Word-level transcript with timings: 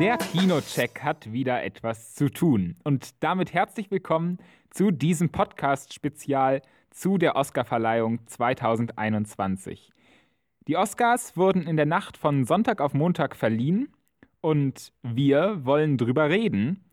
Der 0.00 0.18
Kinocheck 0.18 1.02
hat 1.04 1.32
wieder 1.32 1.62
etwas 1.62 2.14
zu 2.14 2.28
tun. 2.28 2.76
Und 2.82 3.22
damit 3.22 3.54
herzlich 3.54 3.92
willkommen 3.92 4.38
zu 4.70 4.90
diesem 4.90 5.30
Podcast-Spezial 5.30 6.62
zu 6.90 7.16
der 7.16 7.36
Oscarverleihung 7.36 8.26
2021. 8.26 9.92
Die 10.66 10.76
Oscars 10.76 11.36
wurden 11.36 11.68
in 11.68 11.76
der 11.76 11.86
Nacht 11.86 12.16
von 12.16 12.44
Sonntag 12.44 12.80
auf 12.80 12.92
Montag 12.92 13.36
verliehen 13.36 13.88
und 14.40 14.92
wir 15.02 15.64
wollen 15.64 15.96
drüber 15.96 16.28
reden. 16.28 16.84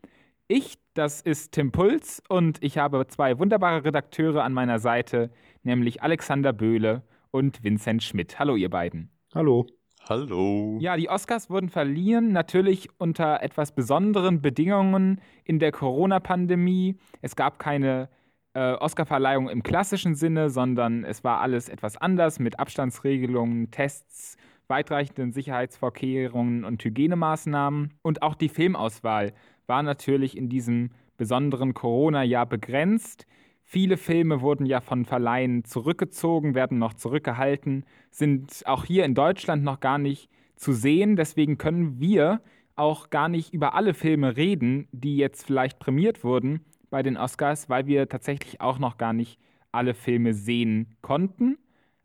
Ich, 0.46 0.78
das 0.94 1.22
ist 1.22 1.52
Tim 1.52 1.72
Puls 1.72 2.22
und 2.28 2.62
ich 2.62 2.78
habe 2.78 3.04
zwei 3.08 3.36
wunderbare 3.36 3.84
Redakteure 3.84 4.44
an 4.44 4.52
meiner 4.52 4.78
Seite, 4.78 5.32
nämlich 5.64 6.02
Alexander 6.04 6.52
Böhle 6.52 7.02
und 7.32 7.64
Vincent 7.64 8.04
Schmidt. 8.04 8.38
Hallo, 8.38 8.54
ihr 8.54 8.70
beiden. 8.70 9.10
Hallo. 9.34 9.66
Hallo. 10.08 10.78
Ja, 10.80 10.96
die 10.96 11.08
Oscars 11.08 11.48
wurden 11.48 11.68
verliehen, 11.68 12.32
natürlich 12.32 12.88
unter 12.98 13.42
etwas 13.42 13.72
besonderen 13.72 14.42
Bedingungen 14.42 15.20
in 15.44 15.58
der 15.58 15.70
Corona-Pandemie. 15.70 16.96
Es 17.20 17.36
gab 17.36 17.58
keine 17.60 18.08
äh, 18.54 18.72
Oscarverleihung 18.72 19.48
im 19.48 19.62
klassischen 19.62 20.16
Sinne, 20.16 20.50
sondern 20.50 21.04
es 21.04 21.22
war 21.22 21.40
alles 21.40 21.68
etwas 21.68 21.96
anders 21.96 22.40
mit 22.40 22.58
Abstandsregelungen, 22.58 23.70
Tests, 23.70 24.36
weitreichenden 24.66 25.32
Sicherheitsvorkehrungen 25.32 26.64
und 26.64 26.82
Hygienemaßnahmen. 26.82 27.94
Und 28.02 28.22
auch 28.22 28.34
die 28.34 28.48
Filmauswahl 28.48 29.32
war 29.66 29.82
natürlich 29.82 30.36
in 30.36 30.48
diesem 30.48 30.90
besonderen 31.16 31.74
Corona-Jahr 31.74 32.46
begrenzt. 32.46 33.26
Viele 33.72 33.96
Filme 33.96 34.42
wurden 34.42 34.66
ja 34.66 34.82
von 34.82 35.06
Verleihen 35.06 35.64
zurückgezogen, 35.64 36.54
werden 36.54 36.76
noch 36.76 36.92
zurückgehalten, 36.92 37.86
sind 38.10 38.64
auch 38.66 38.84
hier 38.84 39.06
in 39.06 39.14
Deutschland 39.14 39.64
noch 39.64 39.80
gar 39.80 39.96
nicht 39.96 40.28
zu 40.56 40.74
sehen. 40.74 41.16
Deswegen 41.16 41.56
können 41.56 41.98
wir 41.98 42.42
auch 42.76 43.08
gar 43.08 43.30
nicht 43.30 43.54
über 43.54 43.72
alle 43.72 43.94
Filme 43.94 44.36
reden, 44.36 44.88
die 44.92 45.16
jetzt 45.16 45.46
vielleicht 45.46 45.78
prämiert 45.78 46.22
wurden 46.22 46.60
bei 46.90 47.02
den 47.02 47.16
Oscars, 47.16 47.70
weil 47.70 47.86
wir 47.86 48.10
tatsächlich 48.10 48.60
auch 48.60 48.78
noch 48.78 48.98
gar 48.98 49.14
nicht 49.14 49.38
alle 49.70 49.94
Filme 49.94 50.34
sehen 50.34 50.94
konnten. 51.00 51.56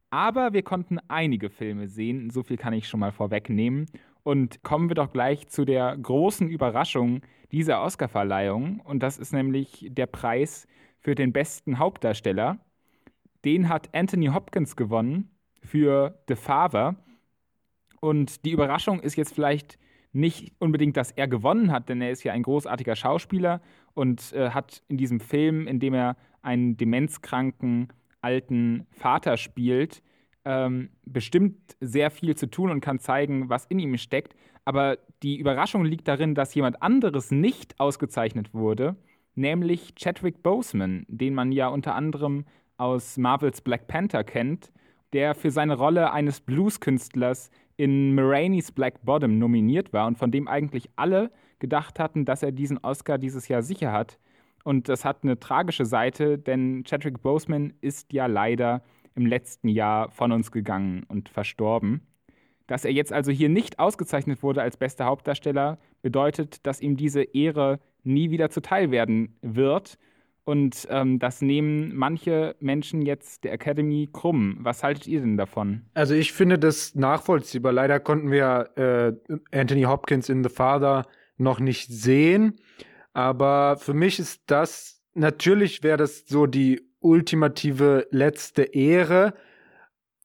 Aber 0.10 0.54
wir 0.54 0.64
konnten 0.64 1.00
einige 1.10 1.50
Filme 1.50 1.90
sehen, 1.90 2.30
so 2.30 2.44
viel 2.44 2.56
kann 2.56 2.72
ich 2.72 2.88
schon 2.88 3.02
mal 3.02 3.12
vorwegnehmen. 3.12 3.88
Und 4.24 4.64
kommen 4.64 4.90
wir 4.90 4.96
doch 4.96 5.12
gleich 5.12 5.50
zu 5.50 5.66
der 5.66 5.98
großen 5.98 6.48
Überraschung 6.48 7.20
dieser 7.52 7.82
Oscarverleihung. 7.84 8.80
Und 8.86 9.04
das 9.04 9.18
ist 9.18 9.34
nämlich 9.34 9.88
der 9.90 10.06
Preis 10.06 10.66
für 11.08 11.16
den 11.16 11.32
besten 11.32 11.80
Hauptdarsteller. 11.80 12.60
Den 13.46 13.70
hat 13.70 13.96
Anthony 13.96 14.26
Hopkins 14.26 14.76
gewonnen 14.76 15.30
für 15.64 16.22
The 16.28 16.36
Father. 16.36 16.98
Und 18.02 18.44
die 18.44 18.52
Überraschung 18.52 19.00
ist 19.00 19.16
jetzt 19.16 19.34
vielleicht 19.34 19.80
nicht 20.12 20.52
unbedingt, 20.60 20.98
dass 20.98 21.12
er 21.12 21.30
gewonnen 21.30 21.72
hat, 21.72 21.88
denn 21.88 22.02
er 22.02 22.12
ist 22.12 22.26
ja 22.26 22.34
ein 22.34 22.44
großartiger 22.44 22.98
Schauspieler 22.98 23.62
und 23.94 24.34
äh, 24.34 24.50
hat 24.50 24.84
in 24.90 24.98
diesem 24.98 25.22
Film, 25.22 25.66
in 25.66 25.80
dem 25.80 25.94
er 25.94 26.18
einen 26.42 26.76
demenzkranken 26.76 27.88
alten 28.20 28.86
Vater 28.92 29.38
spielt, 29.38 30.04
ähm, 30.44 30.90
bestimmt 31.06 31.78
sehr 31.80 32.12
viel 32.12 32.36
zu 32.36 32.48
tun 32.48 32.70
und 32.70 32.82
kann 32.82 33.00
zeigen, 33.00 33.48
was 33.48 33.66
in 33.68 33.80
ihm 33.80 33.96
steckt. 33.98 34.36
Aber 34.66 34.98
die 35.24 35.38
Überraschung 35.38 35.86
liegt 35.86 36.10
darin, 36.10 36.36
dass 36.36 36.54
jemand 36.54 36.82
anderes 36.82 37.32
nicht 37.32 37.80
ausgezeichnet 37.80 38.54
wurde 38.54 38.98
nämlich 39.38 39.96
Chadwick 39.96 40.44
Boseman, 40.44 41.06
den 41.08 41.34
man 41.34 41.52
ja 41.52 41.68
unter 41.68 41.96
anderem 41.96 42.46
aus 42.78 43.18
Marvels 43.18 43.62
Black 43.62 43.88
Panther 43.88 44.24
kennt, 44.24 44.72
der 45.14 45.36
für 45.36 45.52
seine 45.52 45.76
Rolle 45.76 46.12
eines 46.12 46.42
Blueskünstlers 46.42 47.50
in 47.78 48.16
Marainis 48.16 48.72
Black 48.72 49.06
Bottom 49.06 49.38
nominiert 49.38 49.94
war 49.94 50.08
und 50.08 50.18
von 50.18 50.32
dem 50.32 50.48
eigentlich 50.48 50.90
alle 50.96 51.32
gedacht 51.60 52.00
hatten, 52.00 52.26
dass 52.26 52.44
er 52.44 52.52
diesen 52.52 52.78
Oscar 52.80 53.18
dieses 53.18 53.48
Jahr 53.48 53.62
sicher 53.62 53.92
hat. 53.92 54.20
Und 54.64 54.90
das 54.90 55.06
hat 55.06 55.24
eine 55.24 55.40
tragische 55.40 55.86
Seite, 55.86 56.38
denn 56.38 56.84
Chadwick 56.84 57.22
Boseman 57.22 57.74
ist 57.80 58.12
ja 58.12 58.26
leider 58.26 58.84
im 59.16 59.26
letzten 59.26 59.70
Jahr 59.70 60.12
von 60.12 60.32
uns 60.32 60.52
gegangen 60.52 61.04
und 61.08 61.30
verstorben. 61.30 62.02
Dass 62.68 62.84
er 62.84 62.92
jetzt 62.92 63.14
also 63.14 63.32
hier 63.32 63.50
nicht 63.50 63.80
ausgezeichnet 63.80 64.44
wurde 64.44 64.62
als 64.62 64.76
bester 64.76 65.06
Hauptdarsteller, 65.06 65.78
bedeutet, 66.02 66.66
dass 66.66 66.82
ihm 66.82 66.98
diese 66.98 67.24
Ehre 67.24 67.80
nie 68.08 68.32
wieder 68.32 68.50
zuteil 68.50 68.92
werden 68.92 69.38
wird. 69.42 69.98
Und 70.44 70.88
ähm, 70.90 71.20
das 71.20 71.42
nehmen 71.42 71.94
manche 71.94 72.56
Menschen 72.62 73.02
jetzt 73.02 73.44
der 73.44 73.52
Academy 73.52 74.08
krumm. 74.12 74.58
Was 74.62 74.82
haltet 74.82 75.06
ihr 75.06 75.20
denn 75.20 75.36
davon? 75.36 75.82
Also 75.94 76.14
ich 76.14 76.32
finde 76.32 76.58
das 76.58 76.96
nachvollziehbar. 76.96 77.74
Leider 77.74 78.00
konnten 78.00 78.32
wir 78.32 78.70
äh, 78.78 79.36
Anthony 79.52 79.84
Hopkins 79.84 80.30
in 80.30 80.46
The 80.46 80.50
Father 80.50 81.06
noch 81.36 81.60
nicht 81.60 81.90
sehen. 81.90 82.62
Aber 83.12 83.76
für 83.78 83.94
mich 83.94 84.20
ist 84.20 84.44
das, 84.48 85.04
natürlich 85.14 85.84
wäre 85.84 85.98
das 85.98 86.26
so 86.28 86.46
die 86.46 86.82
ultimative 87.00 88.08
letzte 88.12 88.64
Ehre. 88.64 89.34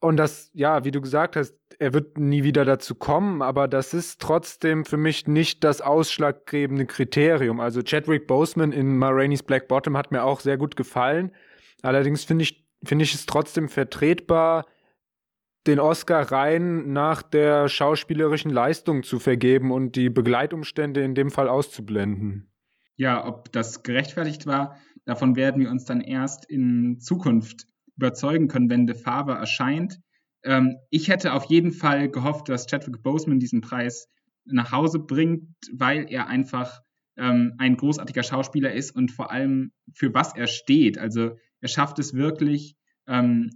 Und 0.00 0.19
das, 0.19 0.50
ja, 0.54 0.84
wie 0.84 0.93
du 0.93 1.00
gesagt 1.00 1.34
hast, 1.34 1.54
er 1.82 1.93
wird 1.93 2.16
nie 2.16 2.44
wieder 2.44 2.65
dazu 2.65 2.94
kommen, 2.94 3.43
aber 3.43 3.66
das 3.66 3.93
ist 3.93 4.20
trotzdem 4.20 4.84
für 4.84 4.97
mich 4.97 5.26
nicht 5.26 5.65
das 5.65 5.81
ausschlaggebende 5.81 6.87
Kriterium. 6.87 7.59
Also 7.59 7.82
Chadwick 7.82 8.28
Boseman 8.28 8.70
in 8.70 8.97
Ma 8.97 9.10
Black 9.10 9.66
Bottom 9.66 9.97
hat 9.97 10.12
mir 10.12 10.22
auch 10.22 10.38
sehr 10.38 10.56
gut 10.56 10.76
gefallen. 10.76 11.32
Allerdings 11.82 12.22
finde 12.22 12.44
ich, 12.44 12.65
finde 12.84 13.03
ich 13.03 13.15
es 13.15 13.26
trotzdem 13.26 13.69
vertretbar, 13.69 14.65
den 15.66 15.81
Oscar 15.81 16.31
rein 16.31 16.93
nach 16.93 17.20
der 17.20 17.69
schauspielerischen 17.69 18.53
Leistung 18.53 19.03
zu 19.03 19.19
vergeben 19.19 19.72
und 19.72 19.97
die 19.97 20.09
Begleitumstände 20.09 21.03
in 21.03 21.16
dem 21.16 21.32
Fall 21.32 21.49
auszublenden. 21.49 22.49
Ja, 22.94 23.26
ob 23.26 23.50
das 23.50 23.82
gerechtfertigt 23.82 24.47
war, 24.47 24.76
davon 25.04 25.34
werden 25.34 25.60
wir 25.60 25.70
uns 25.70 25.84
dann 25.84 26.00
erst 26.00 26.44
in 26.44 27.00
Zukunft 27.00 27.66
überzeugen 27.97 28.47
können, 28.47 28.70
wenn 28.70 28.87
De 28.87 28.97
Favre 28.97 29.34
erscheint. 29.34 30.00
Ähm, 30.45 30.77
ich 30.91 31.09
hätte 31.09 31.33
auf 31.33 31.45
jeden 31.45 31.73
Fall 31.73 32.09
gehofft, 32.09 32.49
dass 32.49 32.67
Chadwick 32.67 33.03
Boseman 33.03 33.39
diesen 33.39 33.61
Preis 33.61 34.09
nach 34.45 34.73
Hause 34.73 34.99
bringt, 34.99 35.49
weil 35.73 36.07
er 36.11 36.29
einfach 36.29 36.81
ähm, 37.17 37.55
ein 37.59 37.77
großartiger 37.77 38.23
Schauspieler 38.23 38.73
ist 38.73 38.91
und 38.91 39.11
vor 39.11 39.31
allem 39.31 39.73
für 39.93 40.13
was 40.15 40.35
er 40.35 40.47
steht. 40.47 40.99
Also 40.99 41.37
er 41.61 41.69
schafft 41.69 41.99
es 41.99 42.15
wirklich, 42.15 42.77
ähm, 43.07 43.51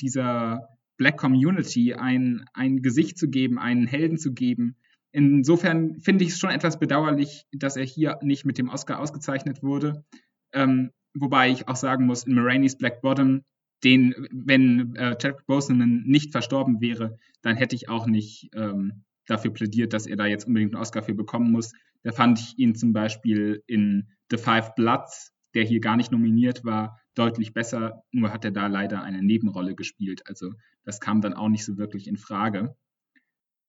dieser 0.00 0.68
Black 0.96 1.16
Community 1.18 1.94
ein, 1.94 2.44
ein 2.52 2.82
Gesicht 2.82 3.18
zu 3.18 3.28
geben, 3.28 3.58
einen 3.58 3.86
Helden 3.86 4.18
zu 4.18 4.32
geben. 4.32 4.76
Insofern 5.12 6.00
finde 6.00 6.24
ich 6.24 6.30
es 6.30 6.38
schon 6.38 6.50
etwas 6.50 6.78
bedauerlich, 6.78 7.46
dass 7.52 7.76
er 7.76 7.84
hier 7.84 8.18
nicht 8.22 8.44
mit 8.44 8.58
dem 8.58 8.68
Oscar 8.68 8.98
ausgezeichnet 8.98 9.62
wurde. 9.62 10.04
Ähm, 10.52 10.90
wobei 11.14 11.50
ich 11.50 11.68
auch 11.68 11.76
sagen 11.76 12.06
muss, 12.06 12.24
in 12.24 12.34
Marainis 12.34 12.76
Black 12.76 13.00
Bottom 13.00 13.44
den, 13.82 14.14
wenn 14.30 14.94
äh, 14.96 15.16
Chadwick 15.16 15.46
Boseman 15.46 16.04
nicht 16.06 16.32
verstorben 16.32 16.80
wäre, 16.80 17.18
dann 17.42 17.56
hätte 17.56 17.76
ich 17.76 17.88
auch 17.88 18.06
nicht 18.06 18.50
ähm, 18.54 19.04
dafür 19.26 19.52
plädiert, 19.52 19.92
dass 19.92 20.06
er 20.06 20.16
da 20.16 20.26
jetzt 20.26 20.46
unbedingt 20.46 20.74
einen 20.74 20.82
Oscar 20.82 21.02
für 21.02 21.14
bekommen 21.14 21.50
muss. 21.50 21.72
Da 22.02 22.12
fand 22.12 22.38
ich 22.38 22.58
ihn 22.58 22.74
zum 22.74 22.92
Beispiel 22.92 23.62
in 23.66 24.08
The 24.30 24.36
Five 24.36 24.74
Bloods, 24.74 25.32
der 25.54 25.64
hier 25.64 25.80
gar 25.80 25.96
nicht 25.96 26.12
nominiert 26.12 26.64
war, 26.64 27.00
deutlich 27.14 27.52
besser. 27.52 28.02
Nur 28.12 28.32
hat 28.32 28.44
er 28.44 28.50
da 28.50 28.66
leider 28.66 29.02
eine 29.02 29.22
Nebenrolle 29.22 29.74
gespielt. 29.74 30.22
Also 30.26 30.52
das 30.84 31.00
kam 31.00 31.20
dann 31.20 31.34
auch 31.34 31.48
nicht 31.48 31.64
so 31.64 31.76
wirklich 31.78 32.06
in 32.06 32.16
Frage. 32.16 32.76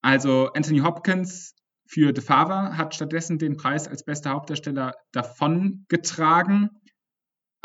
Also 0.01 0.51
Anthony 0.53 0.79
Hopkins 0.79 1.55
für 1.87 2.13
The 2.15 2.21
Father 2.21 2.77
hat 2.77 2.95
stattdessen 2.95 3.37
den 3.37 3.57
Preis 3.57 3.87
als 3.87 4.03
bester 4.03 4.31
Hauptdarsteller 4.31 4.93
davongetragen 5.11 6.69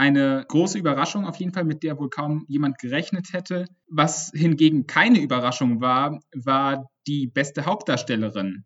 eine 0.01 0.47
große 0.49 0.79
Überraschung 0.79 1.27
auf 1.27 1.37
jeden 1.37 1.53
Fall, 1.53 1.65
mit 1.65 1.83
der 1.83 1.99
wohl 1.99 2.09
kaum 2.09 2.47
jemand 2.49 2.79
gerechnet 2.79 3.35
hätte. 3.35 3.67
Was 3.87 4.33
hingegen 4.35 4.87
keine 4.87 5.21
Überraschung 5.21 5.83
war, 5.83 6.21
war 6.35 6.89
die 7.07 7.27
beste 7.27 7.67
Hauptdarstellerin. 7.67 8.65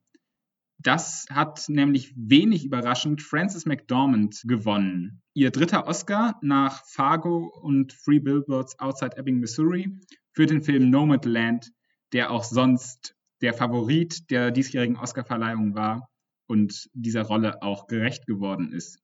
Das 0.78 1.26
hat 1.30 1.64
nämlich 1.68 2.14
wenig 2.16 2.64
überraschend 2.64 3.20
Frances 3.20 3.66
McDormand 3.66 4.42
gewonnen. 4.44 5.22
Ihr 5.32 5.50
dritter 5.50 5.88
Oscar 5.88 6.38
nach 6.40 6.84
Fargo 6.86 7.50
und 7.62 7.92
Free 7.92 8.20
Billboards 8.20 8.78
Outside 8.78 9.16
Ebbing, 9.16 9.40
Missouri 9.40 9.98
für 10.34 10.46
den 10.46 10.62
Film 10.62 10.88
Nomadland, 10.88 11.72
der 12.12 12.30
auch 12.30 12.44
sonst 12.44 13.16
der 13.40 13.54
Favorit 13.54 14.30
der 14.30 14.52
diesjährigen 14.52 14.98
Oscarverleihung 14.98 15.74
war 15.74 16.08
und 16.46 16.88
dieser 16.92 17.22
Rolle 17.22 17.60
auch 17.60 17.88
gerecht 17.88 18.26
geworden 18.26 18.72
ist. 18.72 19.00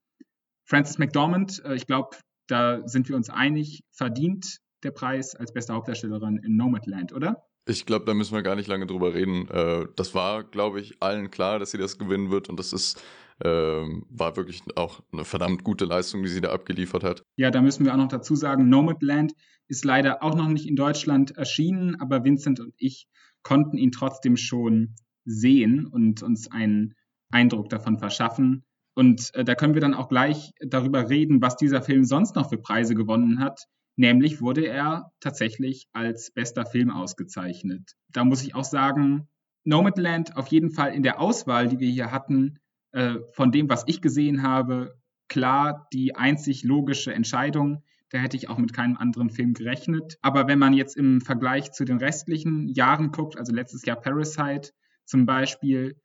Frances 0.71 0.99
McDormand, 0.99 1.63
äh, 1.65 1.75
ich 1.75 1.87
glaube, 1.87 2.17
da 2.47 2.87
sind 2.87 3.09
wir 3.09 3.17
uns 3.17 3.29
einig, 3.29 3.83
verdient 3.91 4.59
der 4.85 4.93
Preis 4.93 5.35
als 5.35 5.53
beste 5.53 5.75
Hauptdarstellerin 5.75 6.39
in 6.39 6.57
Nomadland, 6.57 7.13
oder? 7.13 7.45
Ich 7.67 7.85
glaube, 7.87 8.07
da 8.07 8.15
müssen 8.15 8.35
wir 8.35 8.43
gar 8.43 8.57
nicht 8.57 8.69
lange 8.69 8.87
drüber 8.87 9.13
reden. 9.13 9.49
Äh, 9.49 9.87
das 9.97 10.15
war, 10.15 10.45
glaube 10.45 10.81
ich, 10.81 11.03
allen 11.03 11.31
klar, 11.31 11.59
dass 11.59 11.73
sie 11.73 11.79
das 11.79 11.99
gewinnen 11.99 12.31
wird 12.31 12.49
und 12.49 12.59
das 12.59 12.73
ist 12.73 13.03
ähm, 13.43 14.05
war 14.11 14.37
wirklich 14.37 14.63
auch 14.77 15.01
eine 15.13 15.25
verdammt 15.25 15.65
gute 15.65 15.87
Leistung, 15.87 16.23
die 16.23 16.29
sie 16.29 16.43
da 16.43 16.53
abgeliefert 16.53 17.03
hat. 17.03 17.23
Ja, 17.37 17.51
da 17.51 17.63
müssen 17.63 17.87
wir 17.87 17.93
auch 17.93 17.99
noch 17.99 18.09
dazu 18.09 18.35
sagen, 18.35 18.69
Nomadland 18.69 19.33
ist 19.67 19.85
leider 19.85 20.23
auch 20.23 20.35
noch 20.35 20.49
nicht 20.49 20.69
in 20.69 20.77
Deutschland 20.77 21.37
erschienen, 21.39 21.99
aber 22.01 22.23
Vincent 22.23 22.61
und 22.61 22.75
ich 22.77 23.07
konnten 23.43 23.79
ihn 23.79 23.93
trotzdem 23.93 24.37
schon 24.37 24.95
sehen 25.25 25.87
und 25.87 26.23
uns 26.23 26.51
einen 26.51 26.95
Eindruck 27.31 27.71
davon 27.71 27.99
verschaffen. 27.99 28.65
Und 28.95 29.35
äh, 29.35 29.45
da 29.45 29.55
können 29.55 29.75
wir 29.75 29.81
dann 29.81 29.95
auch 29.95 30.09
gleich 30.09 30.53
darüber 30.61 31.09
reden, 31.09 31.41
was 31.41 31.57
dieser 31.57 31.83
Film 31.83 32.05
sonst 32.05 32.35
noch 32.37 32.51
für 32.51 32.59
Preise 32.59 32.95
gewonnen 32.95 33.41
hat. 33.41 33.67
Nämlich 33.97 34.41
wurde 34.41 34.67
er 34.67 35.13
tatsächlich 35.21 35.87
als 35.93 36.31
bester 36.31 36.65
Film 36.65 36.91
ausgezeichnet. 36.91 37.97
Da 38.09 38.25
muss 38.25 38.43
ich 38.43 38.55
auch 38.55 38.65
sagen, 38.65 39.29
Nomadland 39.65 40.37
auf 40.37 40.49
jeden 40.49 40.71
Fall 40.71 40.95
in 40.95 41.03
der 41.03 41.21
Auswahl, 41.21 41.69
die 41.69 41.81
wir 41.81 41.91
hier 41.91 42.11
hatten, 42.11 42.59
äh, 42.93 43.17
von 43.33 43.53
dem, 43.53 43.69
was 43.69 43.85
ich 43.87 44.01
gesehen 44.01 44.43
habe, 44.43 44.99
klar 45.29 45.87
die 45.93 46.17
einzig 46.17 46.65
logische 46.65 47.13
Entscheidung. 47.13 47.83
Da 48.11 48.19
hätte 48.19 48.37
ich 48.37 48.49
auch 48.49 48.59
mit 48.59 48.73
keinem 48.73 48.97
anderen 48.97 49.31
Film 49.31 49.55
gerechnet. 49.55 50.19
Aber 50.23 50.49
wenn 50.49 50.59
man 50.59 50.73
jetzt 50.73 50.97
im 50.97 51.21
Vergleich 51.21 51.73
zu 51.73 51.85
den 51.85 51.99
restlichen 51.99 52.69
Jahren 52.69 53.13
guckt, 53.13 53.39
also 53.39 53.53
letztes 53.53 53.85
Jahr 53.85 54.01
Parasite 54.01 54.73
zum 55.05 55.27
Beispiel, 55.27 55.97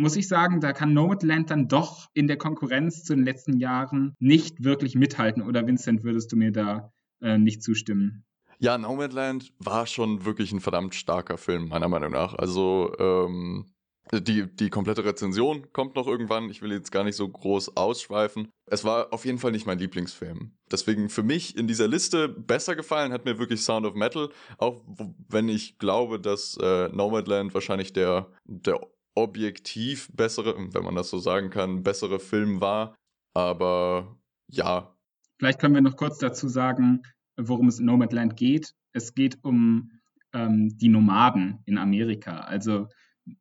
muss 0.00 0.16
ich 0.16 0.28
sagen, 0.28 0.60
da 0.60 0.72
kann 0.72 0.94
Nomadland 0.94 1.50
dann 1.50 1.68
doch 1.68 2.08
in 2.14 2.26
der 2.26 2.38
Konkurrenz 2.38 3.04
zu 3.04 3.14
den 3.14 3.24
letzten 3.24 3.58
Jahren 3.58 4.14
nicht 4.18 4.64
wirklich 4.64 4.94
mithalten. 4.94 5.42
Oder 5.42 5.66
Vincent, 5.66 6.02
würdest 6.04 6.32
du 6.32 6.36
mir 6.36 6.52
da 6.52 6.90
äh, 7.20 7.36
nicht 7.36 7.62
zustimmen? 7.62 8.24
Ja, 8.58 8.78
Nomadland 8.78 9.52
war 9.58 9.86
schon 9.86 10.24
wirklich 10.24 10.52
ein 10.52 10.60
verdammt 10.60 10.94
starker 10.94 11.36
Film, 11.36 11.68
meiner 11.68 11.88
Meinung 11.88 12.12
nach. 12.12 12.34
Also, 12.34 12.92
ähm, 12.98 13.66
die, 14.12 14.46
die 14.56 14.70
komplette 14.70 15.04
Rezension 15.04 15.70
kommt 15.72 15.94
noch 15.94 16.06
irgendwann. 16.06 16.50
Ich 16.50 16.62
will 16.62 16.72
jetzt 16.72 16.90
gar 16.90 17.04
nicht 17.04 17.14
so 17.16 17.28
groß 17.28 17.76
ausschweifen. 17.76 18.48
Es 18.66 18.84
war 18.84 19.12
auf 19.12 19.24
jeden 19.24 19.38
Fall 19.38 19.52
nicht 19.52 19.66
mein 19.66 19.78
Lieblingsfilm. 19.78 20.52
Deswegen 20.72 21.10
für 21.10 21.22
mich 21.22 21.56
in 21.56 21.68
dieser 21.68 21.86
Liste 21.86 22.28
besser 22.28 22.74
gefallen 22.74 23.12
hat 23.12 23.24
mir 23.24 23.38
wirklich 23.38 23.62
Sound 23.62 23.86
of 23.86 23.94
Metal. 23.94 24.30
Auch 24.58 24.82
wenn 25.28 25.48
ich 25.48 25.78
glaube, 25.78 26.18
dass 26.18 26.56
äh, 26.60 26.88
Nomadland 26.88 27.54
wahrscheinlich 27.54 27.92
der, 27.92 28.32
der 28.44 28.80
objektiv 29.14 30.08
bessere, 30.12 30.54
wenn 30.56 30.84
man 30.84 30.94
das 30.94 31.10
so 31.10 31.18
sagen 31.18 31.50
kann, 31.50 31.82
bessere 31.82 32.20
Film 32.20 32.60
war. 32.60 32.96
Aber 33.34 34.18
ja. 34.48 34.94
Vielleicht 35.38 35.58
können 35.58 35.74
wir 35.74 35.82
noch 35.82 35.96
kurz 35.96 36.18
dazu 36.18 36.48
sagen, 36.48 37.02
worum 37.36 37.68
es 37.68 37.78
in 37.78 37.86
Nomadland 37.86 38.36
geht. 38.36 38.74
Es 38.92 39.14
geht 39.14 39.38
um 39.42 39.90
ähm, 40.32 40.76
die 40.76 40.88
Nomaden 40.88 41.60
in 41.66 41.78
Amerika. 41.78 42.40
Also 42.40 42.88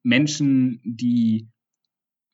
Menschen, 0.03 0.81
die 0.83 1.49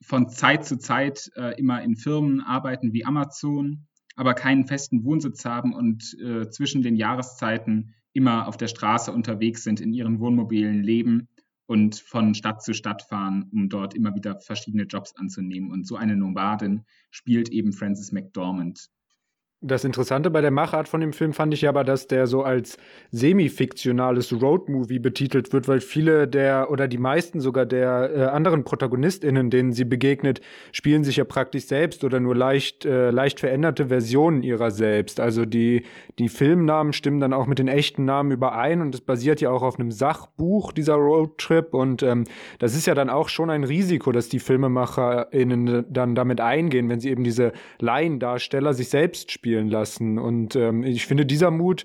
von 0.02 0.28
Zeit 0.28 0.64
zu 0.64 0.78
Zeit 0.78 1.30
äh, 1.36 1.58
immer 1.58 1.82
in 1.82 1.96
Firmen 1.96 2.40
arbeiten 2.40 2.92
wie 2.92 3.04
Amazon, 3.04 3.86
aber 4.14 4.34
keinen 4.34 4.66
festen 4.66 5.04
Wohnsitz 5.04 5.44
haben 5.44 5.74
und 5.74 6.16
äh, 6.20 6.48
zwischen 6.50 6.82
den 6.82 6.96
Jahreszeiten 6.96 7.94
immer 8.12 8.48
auf 8.48 8.56
der 8.56 8.68
Straße 8.68 9.12
unterwegs 9.12 9.62
sind, 9.62 9.80
in 9.80 9.92
ihren 9.92 10.20
Wohnmobilen 10.20 10.82
leben 10.82 11.28
und 11.66 11.96
von 11.96 12.34
Stadt 12.34 12.62
zu 12.62 12.74
Stadt 12.74 13.02
fahren, 13.02 13.50
um 13.52 13.68
dort 13.68 13.94
immer 13.94 14.14
wieder 14.14 14.38
verschiedene 14.40 14.84
Jobs 14.84 15.14
anzunehmen. 15.16 15.70
Und 15.70 15.86
so 15.86 15.96
eine 15.96 16.16
Nomadin 16.16 16.84
spielt 17.10 17.48
eben 17.50 17.72
Frances 17.72 18.12
McDormand. 18.12 18.88
Das 19.62 19.84
Interessante 19.84 20.30
bei 20.30 20.42
der 20.42 20.50
Machart 20.50 20.86
von 20.86 21.00
dem 21.00 21.14
Film 21.14 21.32
fand 21.32 21.54
ich 21.54 21.66
aber, 21.66 21.82
dass 21.82 22.06
der 22.06 22.26
so 22.26 22.42
als 22.42 22.76
semi-fiktionales 23.10 24.30
Roadmovie 24.42 24.98
betitelt 24.98 25.50
wird, 25.54 25.66
weil 25.66 25.80
viele 25.80 26.28
der 26.28 26.70
oder 26.70 26.88
die 26.88 26.98
meisten 26.98 27.40
sogar 27.40 27.64
der 27.64 28.10
äh, 28.14 28.22
anderen 28.24 28.64
ProtagonistInnen, 28.64 29.48
denen 29.48 29.72
sie 29.72 29.86
begegnet, 29.86 30.42
spielen 30.72 31.04
sich 31.04 31.16
ja 31.16 31.24
praktisch 31.24 31.64
selbst 31.64 32.04
oder 32.04 32.20
nur 32.20 32.36
leicht, 32.36 32.84
äh, 32.84 33.10
leicht 33.10 33.40
veränderte 33.40 33.86
Versionen 33.86 34.42
ihrer 34.42 34.70
selbst. 34.70 35.20
Also 35.20 35.46
die, 35.46 35.84
die 36.18 36.28
Filmnamen 36.28 36.92
stimmen 36.92 37.20
dann 37.20 37.32
auch 37.32 37.46
mit 37.46 37.58
den 37.58 37.68
echten 37.68 38.04
Namen 38.04 38.32
überein 38.32 38.82
und 38.82 38.94
es 38.94 39.00
basiert 39.00 39.40
ja 39.40 39.48
auch 39.48 39.62
auf 39.62 39.80
einem 39.80 39.90
Sachbuch, 39.90 40.72
dieser 40.72 40.96
Roadtrip. 40.96 41.72
Und 41.72 42.02
ähm, 42.02 42.24
das 42.58 42.76
ist 42.76 42.86
ja 42.86 42.94
dann 42.94 43.08
auch 43.08 43.30
schon 43.30 43.48
ein 43.48 43.64
Risiko, 43.64 44.12
dass 44.12 44.28
die 44.28 44.38
FilmemacherInnen 44.38 45.86
dann 45.88 46.14
damit 46.14 46.42
eingehen, 46.42 46.90
wenn 46.90 47.00
sie 47.00 47.08
eben 47.08 47.24
diese 47.24 47.52
Laiendarsteller 47.80 48.74
sich 48.74 48.90
selbst 48.90 49.32
spielen 49.32 49.45
spielen 49.46 49.68
lassen. 49.68 50.18
Und 50.18 50.56
ähm, 50.56 50.82
ich 50.82 51.06
finde, 51.06 51.24
dieser 51.24 51.52
Mut 51.52 51.84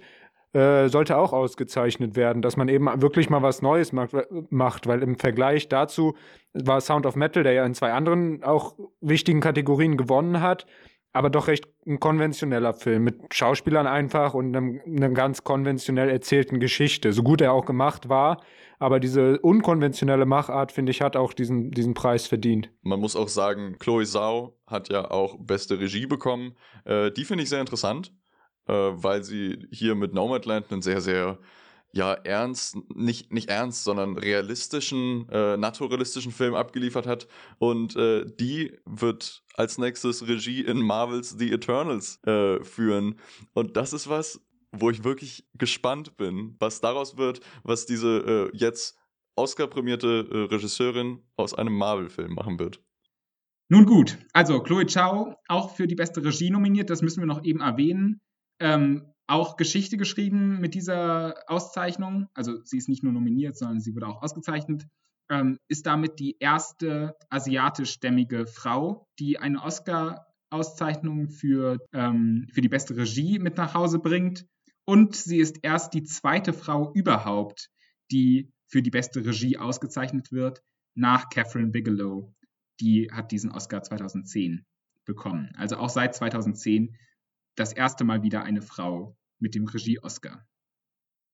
äh, 0.54 0.88
sollte 0.88 1.16
auch 1.16 1.32
ausgezeichnet 1.32 2.16
werden, 2.16 2.42
dass 2.42 2.58
man 2.58 2.70
eben 2.70 2.88
wirklich 3.04 3.30
mal 3.30 3.44
was 3.44 3.62
Neues 3.62 3.94
macht, 3.94 4.16
macht, 4.50 4.88
weil 4.88 5.04
im 5.04 5.16
Vergleich 5.16 5.70
dazu 5.70 6.16
war 6.54 6.82
Sound 6.82 7.06
of 7.06 7.16
Metal, 7.16 7.44
der 7.44 7.54
ja 7.54 7.64
in 7.64 7.76
zwei 7.76 7.94
anderen 7.94 8.44
auch 8.44 8.74
wichtigen 9.00 9.42
Kategorien 9.42 9.96
gewonnen 9.96 10.42
hat, 10.42 10.66
aber 11.14 11.30
doch 11.30 11.48
recht 11.48 11.68
ein 11.86 12.00
konventioneller 12.00 12.74
Film 12.74 13.04
mit 13.04 13.32
Schauspielern 13.32 13.86
einfach 13.86 14.34
und 14.34 14.58
einem, 14.58 14.82
einer 14.88 15.10
ganz 15.10 15.44
konventionell 15.44 16.10
erzählten 16.10 16.60
Geschichte. 16.60 17.14
So 17.14 17.22
gut 17.22 17.42
er 17.42 17.54
auch 17.54 17.66
gemacht 17.66 18.10
war, 18.10 18.42
aber 18.82 19.00
diese 19.00 19.40
unkonventionelle 19.40 20.26
Machart, 20.26 20.72
finde 20.72 20.90
ich, 20.90 21.02
hat 21.02 21.16
auch 21.16 21.34
diesen, 21.34 21.70
diesen 21.70 21.94
Preis 21.94 22.26
verdient. 22.26 22.72
Man 22.82 23.00
muss 23.00 23.16
auch 23.16 23.28
sagen, 23.28 23.78
Chloe 23.78 24.06
Zhao 24.06 24.58
hat 24.66 24.90
ja 24.92 25.12
auch 25.12 25.38
beste 25.40 25.80
Regie 25.80 26.08
bekommen. 26.08 26.56
Äh, 26.86 27.12
die 27.12 27.24
finde 27.24 27.44
ich 27.44 27.50
sehr 27.50 27.62
interessant, 27.62 28.12
äh, 28.68 28.74
weil 28.74 29.24
sie 29.24 29.68
hier 29.72 29.94
mit 29.94 30.16
Nomadland 30.16 30.72
einen 30.72 30.82
sehr, 30.82 31.00
sehr 31.00 31.38
ja, 31.94 32.14
ernst, 32.14 32.76
nicht, 32.96 33.32
nicht 33.32 33.50
ernst, 33.50 33.84
sondern 33.84 34.18
realistischen, 34.18 35.30
äh, 35.30 35.58
naturalistischen 35.58 36.32
Film 36.32 36.56
abgeliefert 36.56 37.06
hat. 37.06 37.28
Und 37.60 37.96
äh, 37.96 38.26
die 38.40 38.80
wird 38.86 39.44
als 39.54 39.78
nächstes 39.78 40.28
Regie 40.28 40.62
in 40.62 40.80
Marvels 40.80 41.36
The 41.38 41.52
Eternals 41.52 42.20
äh, 42.26 42.64
führen. 42.64 43.20
Und 43.54 43.78
das 43.78 43.94
ist 43.94 44.10
was, 44.10 44.42
wo 44.72 44.90
ich 44.90 45.04
wirklich 45.04 45.46
gespannt 45.54 46.18
bin, 46.18 46.56
was 46.60 46.82
daraus 46.82 47.18
wird, 47.18 47.42
was 47.64 47.86
diese 47.86 48.52
äh, 48.54 48.58
jetzt 48.58 48.98
Oscar-prämierte 49.36 50.28
äh, 50.32 50.38
Regisseurin 50.54 51.24
aus 51.36 51.54
einem 51.54 51.78
Marvel-Film 51.78 52.34
machen 52.34 52.60
wird. 52.60 52.82
Nun 53.70 53.86
gut, 53.86 54.18
also 54.34 54.62
Chloe 54.62 54.86
Chao 54.86 55.36
auch 55.48 55.76
für 55.76 55.88
die 55.88 55.96
beste 55.96 56.24
Regie 56.24 56.50
nominiert, 56.50 56.90
das 56.90 57.02
müssen 57.02 57.22
wir 57.22 57.28
noch 57.28 57.44
eben 57.44 57.62
erwähnen. 57.62 58.20
Ähm, 58.60 59.12
auch 59.28 59.56
Geschichte 59.56 59.96
geschrieben 59.96 60.60
mit 60.60 60.74
dieser 60.74 61.36
Auszeichnung. 61.48 62.28
Also 62.34 62.62
sie 62.66 62.78
ist 62.78 62.90
nicht 62.90 63.02
nur 63.02 63.14
nominiert, 63.14 63.58
sondern 63.58 63.80
sie 63.80 63.96
wurde 63.96 64.08
auch 64.08 64.22
ausgezeichnet. 64.22 64.88
Ähm, 65.30 65.58
ist 65.70 65.86
damit 65.86 66.20
die 66.20 66.36
erste 66.38 67.16
asiatischstämmige 67.30 68.46
Frau, 68.46 69.08
die 69.20 69.40
eine 69.40 69.64
Oscar-Auszeichnung 69.64 71.30
für, 71.30 71.78
ähm, 71.94 72.48
für 72.52 72.60
die 72.60 72.68
beste 72.68 72.98
Regie 72.98 73.40
mit 73.40 73.56
nach 73.56 73.74
Hause 73.74 74.00
bringt. 74.00 74.46
Und 74.86 75.16
sie 75.16 75.38
ist 75.38 75.60
erst 75.62 75.94
die 75.94 76.04
zweite 76.04 76.54
Frau 76.54 76.92
überhaupt, 76.94 77.70
die 78.12 78.52
für 78.68 78.82
die 78.82 78.90
beste 78.90 79.26
Regie 79.26 79.58
ausgezeichnet 79.58 80.32
wird, 80.32 80.64
nach 80.96 81.30
Catherine 81.30 81.72
Bigelow. 81.72 82.34
Die 82.80 83.10
hat 83.12 83.32
diesen 83.32 83.52
Oscar 83.52 83.84
2010 83.84 84.66
bekommen. 85.06 85.52
Also 85.56 85.78
auch 85.78 85.90
seit 85.90 86.16
2010 86.16 86.96
das 87.56 87.74
erste 87.74 88.04
Mal 88.04 88.24
wieder 88.24 88.44
eine 88.44 88.62
Frau 88.62 89.18
mit 89.40 89.56
dem 89.56 89.66
Regie-Oscar. 89.66 90.46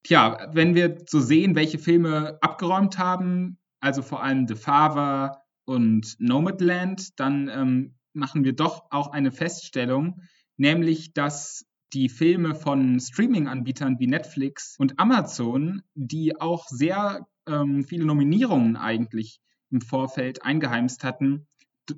Tja, 0.02 0.50
wenn 0.52 0.74
wir 0.74 0.98
so 1.06 1.20
sehen, 1.20 1.54
welche 1.54 1.78
Filme 1.78 2.38
abgeräumt 2.40 2.98
haben, 2.98 3.58
also 3.80 4.02
vor 4.02 4.22
allem 4.22 4.46
The 4.46 4.54
Father 4.54 5.44
und 5.64 6.16
Nomadland, 6.18 7.18
dann 7.20 7.48
ähm, 7.48 7.98
machen 8.12 8.44
wir 8.44 8.54
doch 8.54 8.86
auch 8.90 9.12
eine 9.12 9.32
Feststellung, 9.32 10.22
nämlich 10.56 11.12
dass 11.12 11.67
die 11.92 12.08
Filme 12.08 12.54
von 12.54 13.00
Streaming-Anbietern 13.00 13.98
wie 13.98 14.06
Netflix 14.06 14.76
und 14.78 14.98
Amazon, 14.98 15.82
die 15.94 16.40
auch 16.40 16.66
sehr 16.68 17.26
ähm, 17.46 17.84
viele 17.84 18.04
Nominierungen 18.04 18.76
eigentlich 18.76 19.40
im 19.70 19.80
Vorfeld 19.80 20.42
eingeheimst 20.42 21.04
hatten, 21.04 21.46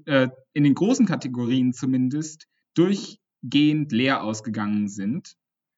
äh, 0.07 0.29
in 0.53 0.65
den 0.65 0.75
großen 0.75 1.07
Kategorien 1.07 1.73
zumindest, 1.73 2.47
durchgehend 2.75 3.93
leer 3.93 4.23
ausgegangen 4.23 4.89
sind. 4.89 5.35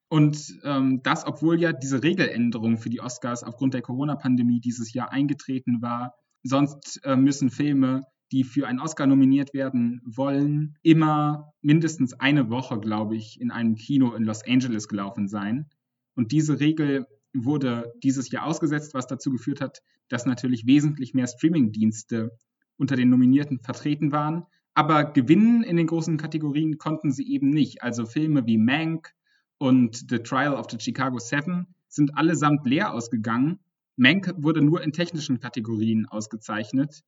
Und 0.08 0.60
ähm, 0.62 1.02
das, 1.02 1.26
obwohl 1.26 1.58
ja 1.58 1.72
diese 1.72 2.02
Regeländerung 2.02 2.76
für 2.76 2.90
die 2.90 3.00
Oscars 3.00 3.42
aufgrund 3.42 3.72
der 3.72 3.80
Corona-Pandemie 3.80 4.60
dieses 4.60 4.92
Jahr 4.92 5.10
eingetreten 5.10 5.80
war. 5.80 6.14
Sonst 6.42 7.00
äh, 7.04 7.16
müssen 7.16 7.50
Filme 7.50 8.04
die 8.32 8.44
für 8.44 8.66
einen 8.66 8.80
Oscar 8.80 9.06
nominiert 9.06 9.52
werden 9.52 10.00
wollen, 10.04 10.78
immer 10.82 11.52
mindestens 11.60 12.14
eine 12.14 12.48
Woche, 12.48 12.80
glaube 12.80 13.14
ich, 13.14 13.38
in 13.40 13.50
einem 13.50 13.74
Kino 13.74 14.14
in 14.14 14.24
Los 14.24 14.42
Angeles 14.44 14.88
gelaufen 14.88 15.28
sein. 15.28 15.66
Und 16.14 16.32
diese 16.32 16.58
Regel 16.58 17.06
wurde 17.34 17.92
dieses 18.02 18.30
Jahr 18.30 18.46
ausgesetzt, 18.46 18.94
was 18.94 19.06
dazu 19.06 19.30
geführt 19.30 19.60
hat, 19.60 19.82
dass 20.08 20.26
natürlich 20.26 20.66
wesentlich 20.66 21.12
mehr 21.12 21.26
Streamingdienste 21.26 22.30
unter 22.78 22.96
den 22.96 23.10
Nominierten 23.10 23.60
vertreten 23.60 24.12
waren. 24.12 24.44
Aber 24.74 25.04
gewinnen 25.04 25.62
in 25.62 25.76
den 25.76 25.86
großen 25.86 26.16
Kategorien 26.16 26.78
konnten 26.78 27.12
sie 27.12 27.30
eben 27.30 27.50
nicht. 27.50 27.82
Also 27.82 28.06
Filme 28.06 28.46
wie 28.46 28.56
Mank 28.56 29.12
und 29.58 30.06
The 30.08 30.18
Trial 30.18 30.54
of 30.54 30.70
the 30.70 30.80
Chicago 30.80 31.18
Seven 31.18 31.66
sind 31.88 32.16
allesamt 32.16 32.66
leer 32.66 32.94
ausgegangen. 32.94 33.60
Mank 33.96 34.32
wurde 34.38 34.62
nur 34.62 34.82
in 34.82 34.92
technischen 34.92 35.38
Kategorien 35.38 36.06
ausgezeichnet 36.06 37.02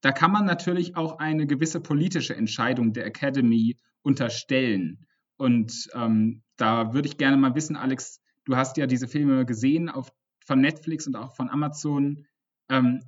da 0.00 0.12
kann 0.12 0.30
man 0.30 0.44
natürlich 0.44 0.96
auch 0.96 1.18
eine 1.18 1.46
gewisse 1.46 1.80
politische 1.80 2.36
Entscheidung 2.36 2.92
der 2.92 3.06
Academy 3.06 3.76
unterstellen. 4.02 5.06
Und 5.36 5.88
ähm, 5.94 6.42
da 6.56 6.92
würde 6.94 7.08
ich 7.08 7.16
gerne 7.16 7.36
mal 7.36 7.54
wissen, 7.54 7.76
Alex, 7.76 8.20
du 8.44 8.56
hast 8.56 8.76
ja 8.76 8.86
diese 8.86 9.08
Filme 9.08 9.44
gesehen 9.46 9.88
auf, 9.88 10.12
von 10.44 10.60
Netflix 10.60 11.06
und 11.06 11.16
auch 11.16 11.34
von 11.34 11.50
Amazon. 11.50 12.26
Ähm, 12.68 13.02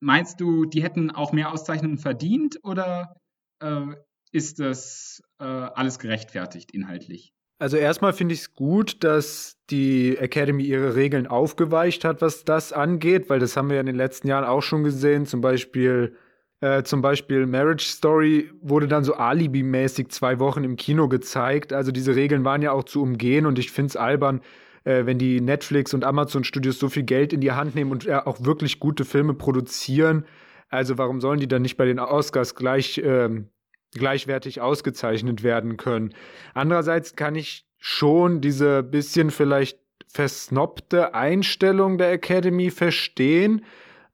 meinst 0.00 0.40
du, 0.40 0.64
die 0.64 0.82
hätten 0.82 1.10
auch 1.10 1.32
mehr 1.32 1.52
Auszeichnungen 1.52 1.98
verdient 1.98 2.58
oder 2.62 3.16
äh, 3.60 3.94
ist 4.32 4.58
das 4.60 5.22
äh, 5.38 5.44
alles 5.44 5.98
gerechtfertigt 5.98 6.72
inhaltlich? 6.72 7.32
Also 7.58 7.76
erstmal 7.76 8.12
finde 8.12 8.34
ich 8.34 8.40
es 8.40 8.54
gut, 8.54 9.04
dass 9.04 9.56
die 9.70 10.16
Academy 10.18 10.64
ihre 10.64 10.96
Regeln 10.96 11.26
aufgeweicht 11.26 12.04
hat, 12.04 12.20
was 12.20 12.44
das 12.44 12.72
angeht, 12.72 13.30
weil 13.30 13.38
das 13.38 13.56
haben 13.56 13.68
wir 13.68 13.76
ja 13.76 13.80
in 13.80 13.86
den 13.86 13.96
letzten 13.96 14.28
Jahren 14.28 14.44
auch 14.44 14.60
schon 14.60 14.82
gesehen. 14.82 15.24
Zum 15.24 15.40
Beispiel, 15.40 16.16
äh, 16.64 16.82
zum 16.82 17.02
Beispiel 17.02 17.44
Marriage 17.44 17.84
Story 17.84 18.50
wurde 18.62 18.88
dann 18.88 19.04
so 19.04 19.12
alibimäßig 19.12 20.08
zwei 20.08 20.38
Wochen 20.38 20.64
im 20.64 20.76
Kino 20.76 21.08
gezeigt. 21.08 21.74
Also 21.74 21.92
diese 21.92 22.16
Regeln 22.16 22.42
waren 22.46 22.62
ja 22.62 22.72
auch 22.72 22.84
zu 22.84 23.02
umgehen 23.02 23.44
und 23.44 23.58
ich 23.58 23.70
finde 23.70 23.88
es 23.88 23.96
albern, 23.96 24.40
äh, 24.84 25.04
wenn 25.04 25.18
die 25.18 25.42
Netflix 25.42 25.92
und 25.92 26.04
Amazon 26.04 26.42
Studios 26.42 26.78
so 26.78 26.88
viel 26.88 27.02
Geld 27.02 27.34
in 27.34 27.42
die 27.42 27.52
Hand 27.52 27.74
nehmen 27.74 27.92
und 27.92 28.06
äh, 28.06 28.14
auch 28.14 28.42
wirklich 28.44 28.80
gute 28.80 29.04
Filme 29.04 29.34
produzieren. 29.34 30.24
Also 30.70 30.96
warum 30.96 31.20
sollen 31.20 31.38
die 31.38 31.48
dann 31.48 31.60
nicht 31.60 31.76
bei 31.76 31.84
den 31.84 31.98
Oscars 31.98 32.54
gleich 32.54 32.98
ähm, 33.04 33.50
gleichwertig 33.92 34.62
ausgezeichnet 34.62 35.42
werden 35.42 35.76
können. 35.76 36.14
Andererseits 36.54 37.14
kann 37.14 37.34
ich 37.34 37.66
schon 37.78 38.40
diese 38.40 38.82
bisschen 38.82 39.30
vielleicht 39.30 39.78
versnobte 40.08 41.14
Einstellung 41.14 41.98
der 41.98 42.10
Academy 42.12 42.70
verstehen, 42.70 43.66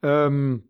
ähm, 0.02 0.64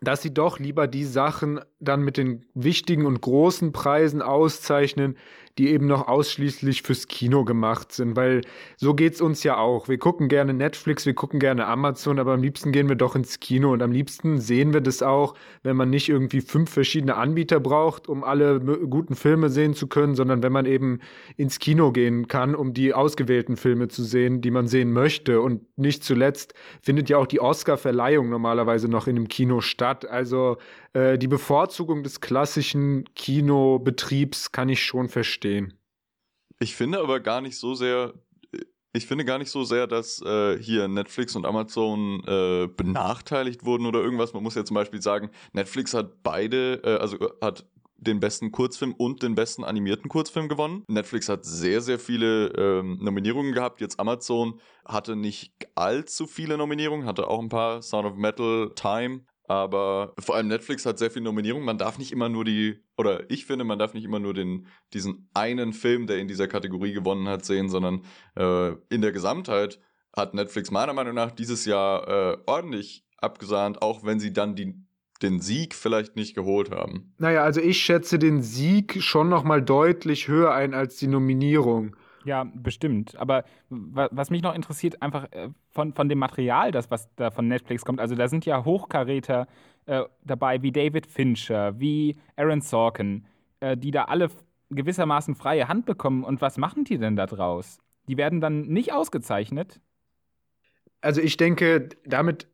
dass 0.00 0.22
sie 0.22 0.32
doch 0.32 0.58
lieber 0.58 0.86
die 0.86 1.04
Sachen 1.04 1.60
dann 1.80 2.02
mit 2.02 2.16
den 2.16 2.44
wichtigen 2.54 3.06
und 3.06 3.20
großen 3.20 3.72
Preisen 3.72 4.22
auszeichnen, 4.22 5.16
die 5.58 5.70
eben 5.70 5.86
noch 5.86 6.06
ausschließlich 6.06 6.82
fürs 6.82 7.08
Kino 7.08 7.44
gemacht 7.44 7.92
sind, 7.92 8.14
weil 8.14 8.42
so 8.76 8.94
geht's 8.94 9.20
uns 9.20 9.42
ja 9.42 9.56
auch. 9.56 9.88
Wir 9.88 9.98
gucken 9.98 10.28
gerne 10.28 10.52
Netflix, 10.52 11.06
wir 11.06 11.14
gucken 11.14 11.40
gerne 11.40 11.66
Amazon, 11.66 12.18
aber 12.18 12.34
am 12.34 12.42
liebsten 12.42 12.72
gehen 12.72 12.88
wir 12.88 12.96
doch 12.96 13.16
ins 13.16 13.40
Kino 13.40 13.72
und 13.72 13.82
am 13.82 13.90
liebsten 13.90 14.38
sehen 14.38 14.74
wir 14.74 14.82
das 14.82 15.02
auch, 15.02 15.34
wenn 15.62 15.76
man 15.76 15.88
nicht 15.88 16.08
irgendwie 16.08 16.42
fünf 16.42 16.70
verschiedene 16.70 17.16
Anbieter 17.16 17.58
braucht, 17.58 18.08
um 18.08 18.22
alle 18.22 18.60
guten 18.60 19.14
Filme 19.14 19.48
sehen 19.48 19.74
zu 19.74 19.86
können, 19.86 20.14
sondern 20.14 20.42
wenn 20.42 20.52
man 20.52 20.66
eben 20.66 21.00
ins 21.36 21.58
Kino 21.58 21.90
gehen 21.90 22.28
kann, 22.28 22.54
um 22.54 22.74
die 22.74 22.92
ausgewählten 22.92 23.56
Filme 23.56 23.88
zu 23.88 24.02
sehen, 24.02 24.42
die 24.42 24.50
man 24.50 24.66
sehen 24.68 24.92
möchte. 24.92 25.40
Und 25.40 25.62
nicht 25.78 26.04
zuletzt 26.04 26.54
findet 26.82 27.08
ja 27.08 27.16
auch 27.16 27.26
die 27.26 27.40
Oscar-Verleihung 27.40 28.28
normalerweise 28.28 28.88
noch 28.88 29.06
in 29.06 29.16
einem 29.16 29.28
Kino 29.28 29.62
statt. 29.62 30.06
Also 30.06 30.58
äh, 30.92 31.18
die 31.18 31.28
Bevorzugung 31.28 32.02
des 32.02 32.20
klassischen 32.20 33.04
Kinobetriebs 33.14 34.52
kann 34.52 34.68
ich 34.68 34.82
schon 34.82 35.08
verstehen. 35.08 35.45
Ich 36.58 36.74
finde 36.74 37.00
aber 37.00 37.20
gar 37.20 37.40
nicht 37.40 37.58
so 37.58 37.74
sehr, 37.74 38.14
ich 38.92 39.06
finde 39.06 39.24
gar 39.24 39.38
nicht 39.38 39.50
so 39.50 39.64
sehr, 39.64 39.86
dass 39.86 40.22
äh, 40.22 40.58
hier 40.58 40.88
Netflix 40.88 41.36
und 41.36 41.44
Amazon 41.44 42.22
äh, 42.26 42.66
benachteiligt 42.66 43.64
wurden 43.64 43.86
oder 43.86 44.00
irgendwas. 44.00 44.32
Man 44.32 44.42
muss 44.42 44.54
ja 44.54 44.64
zum 44.64 44.74
Beispiel 44.74 45.02
sagen, 45.02 45.30
Netflix 45.52 45.92
hat 45.92 46.22
beide, 46.22 46.80
äh, 46.82 46.96
also 46.96 47.18
äh, 47.18 47.30
hat 47.42 47.66
den 47.98 48.20
besten 48.20 48.52
Kurzfilm 48.52 48.92
und 48.92 49.22
den 49.22 49.34
besten 49.34 49.64
animierten 49.64 50.08
Kurzfilm 50.08 50.48
gewonnen. 50.48 50.84
Netflix 50.88 51.28
hat 51.28 51.44
sehr, 51.44 51.80
sehr 51.80 51.98
viele 51.98 52.48
ähm, 52.56 52.98
Nominierungen 53.00 53.52
gehabt. 53.52 53.80
Jetzt 53.80 53.98
Amazon 53.98 54.60
hatte 54.84 55.16
nicht 55.16 55.54
allzu 55.74 56.26
viele 56.26 56.56
Nominierungen, 56.56 57.06
hatte 57.06 57.28
auch 57.28 57.40
ein 57.40 57.48
paar. 57.48 57.82
Sound 57.82 58.06
of 58.06 58.16
Metal, 58.16 58.70
Time 58.74 59.22
aber 59.48 60.14
vor 60.18 60.36
allem 60.36 60.48
Netflix 60.48 60.86
hat 60.86 60.98
sehr 60.98 61.10
viel 61.10 61.22
Nominierung. 61.22 61.64
Man 61.64 61.78
darf 61.78 61.98
nicht 61.98 62.12
immer 62.12 62.28
nur 62.28 62.44
die, 62.44 62.80
oder 62.96 63.30
ich 63.30 63.46
finde, 63.46 63.64
man 63.64 63.78
darf 63.78 63.94
nicht 63.94 64.04
immer 64.04 64.18
nur 64.18 64.34
den, 64.34 64.66
diesen 64.92 65.28
einen 65.34 65.72
Film, 65.72 66.06
der 66.06 66.18
in 66.18 66.28
dieser 66.28 66.48
Kategorie 66.48 66.92
gewonnen 66.92 67.28
hat, 67.28 67.44
sehen, 67.44 67.68
sondern 67.68 68.02
äh, 68.36 68.72
in 68.88 69.02
der 69.02 69.12
Gesamtheit 69.12 69.80
hat 70.14 70.34
Netflix 70.34 70.70
meiner 70.70 70.94
Meinung 70.94 71.14
nach 71.14 71.30
dieses 71.30 71.64
Jahr 71.66 72.08
äh, 72.08 72.38
ordentlich 72.46 73.04
abgesahnt, 73.18 73.82
auch 73.82 74.04
wenn 74.04 74.18
sie 74.18 74.32
dann 74.32 74.56
die, 74.56 74.74
den 75.22 75.40
Sieg 75.40 75.74
vielleicht 75.74 76.16
nicht 76.16 76.34
geholt 76.34 76.70
haben. 76.70 77.14
Naja, 77.18 77.42
also 77.44 77.60
ich 77.60 77.80
schätze 77.80 78.18
den 78.18 78.42
Sieg 78.42 79.02
schon 79.02 79.28
nochmal 79.28 79.62
deutlich 79.62 80.28
höher 80.28 80.52
ein 80.52 80.74
als 80.74 80.96
die 80.96 81.06
Nominierung. 81.06 81.96
Ja, 82.26 82.44
bestimmt. 82.52 83.16
Aber 83.16 83.44
was 83.68 84.30
mich 84.30 84.42
noch 84.42 84.54
interessiert, 84.54 85.00
einfach 85.00 85.30
äh, 85.30 85.48
von, 85.70 85.92
von 85.92 86.08
dem 86.08 86.18
Material, 86.18 86.72
das 86.72 86.90
was 86.90 87.08
da 87.14 87.30
von 87.30 87.46
Netflix 87.46 87.84
kommt, 87.84 88.00
also 88.00 88.16
da 88.16 88.26
sind 88.26 88.44
ja 88.44 88.64
Hochkaräter 88.64 89.46
äh, 89.86 90.02
dabei, 90.24 90.60
wie 90.60 90.72
David 90.72 91.06
Fincher, 91.06 91.78
wie 91.78 92.16
Aaron 92.34 92.62
Sorkin, 92.62 93.26
äh, 93.60 93.76
die 93.76 93.92
da 93.92 94.06
alle 94.06 94.28
gewissermaßen 94.70 95.36
freie 95.36 95.68
Hand 95.68 95.86
bekommen. 95.86 96.24
Und 96.24 96.40
was 96.40 96.58
machen 96.58 96.82
die 96.82 96.98
denn 96.98 97.14
da 97.14 97.26
draus? 97.26 97.78
Die 98.08 98.16
werden 98.16 98.40
dann 98.40 98.62
nicht 98.62 98.92
ausgezeichnet? 98.92 99.80
Also 101.00 101.20
ich 101.20 101.36
denke, 101.36 101.90
damit, 102.04 102.48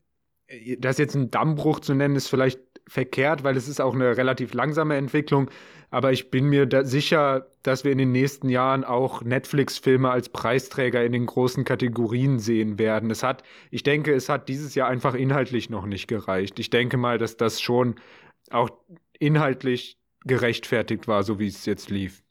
äh, 0.45 0.77
das 0.77 0.99
jetzt 0.99 1.15
ein 1.15 1.31
Dammbruch 1.31 1.79
zu 1.79 1.95
nennen, 1.95 2.15
ist 2.15 2.27
vielleicht 2.27 2.59
verkehrt, 2.87 3.43
weil 3.43 3.57
es 3.57 3.67
ist 3.67 3.81
auch 3.81 3.93
eine 3.93 4.17
relativ 4.17 4.53
langsame 4.53 4.95
Entwicklung. 4.95 5.49
Aber 5.89 6.11
ich 6.11 6.31
bin 6.31 6.45
mir 6.45 6.65
da 6.65 6.83
sicher, 6.83 7.47
dass 7.61 7.83
wir 7.83 7.91
in 7.91 7.99
den 7.99 8.11
nächsten 8.11 8.49
Jahren 8.49 8.83
auch 8.83 9.21
Netflix-Filme 9.21 10.09
als 10.09 10.29
Preisträger 10.29 11.03
in 11.05 11.11
den 11.11 11.27
großen 11.27 11.65
Kategorien 11.65 12.39
sehen 12.39 12.79
werden. 12.79 13.11
Es 13.11 13.21
hat, 13.21 13.43
ich 13.69 13.83
denke, 13.83 14.13
es 14.13 14.27
hat 14.27 14.49
dieses 14.49 14.73
Jahr 14.73 14.89
einfach 14.89 15.13
inhaltlich 15.13 15.69
noch 15.69 15.85
nicht 15.85 16.07
gereicht. 16.07 16.59
Ich 16.59 16.71
denke 16.71 16.97
mal, 16.97 17.19
dass 17.19 17.37
das 17.37 17.61
schon 17.61 17.95
auch 18.49 18.71
inhaltlich 19.19 19.99
gerechtfertigt 20.25 21.07
war, 21.07 21.23
so 21.23 21.39
wie 21.39 21.47
es 21.47 21.65
jetzt 21.65 21.89
lief. 21.89 22.23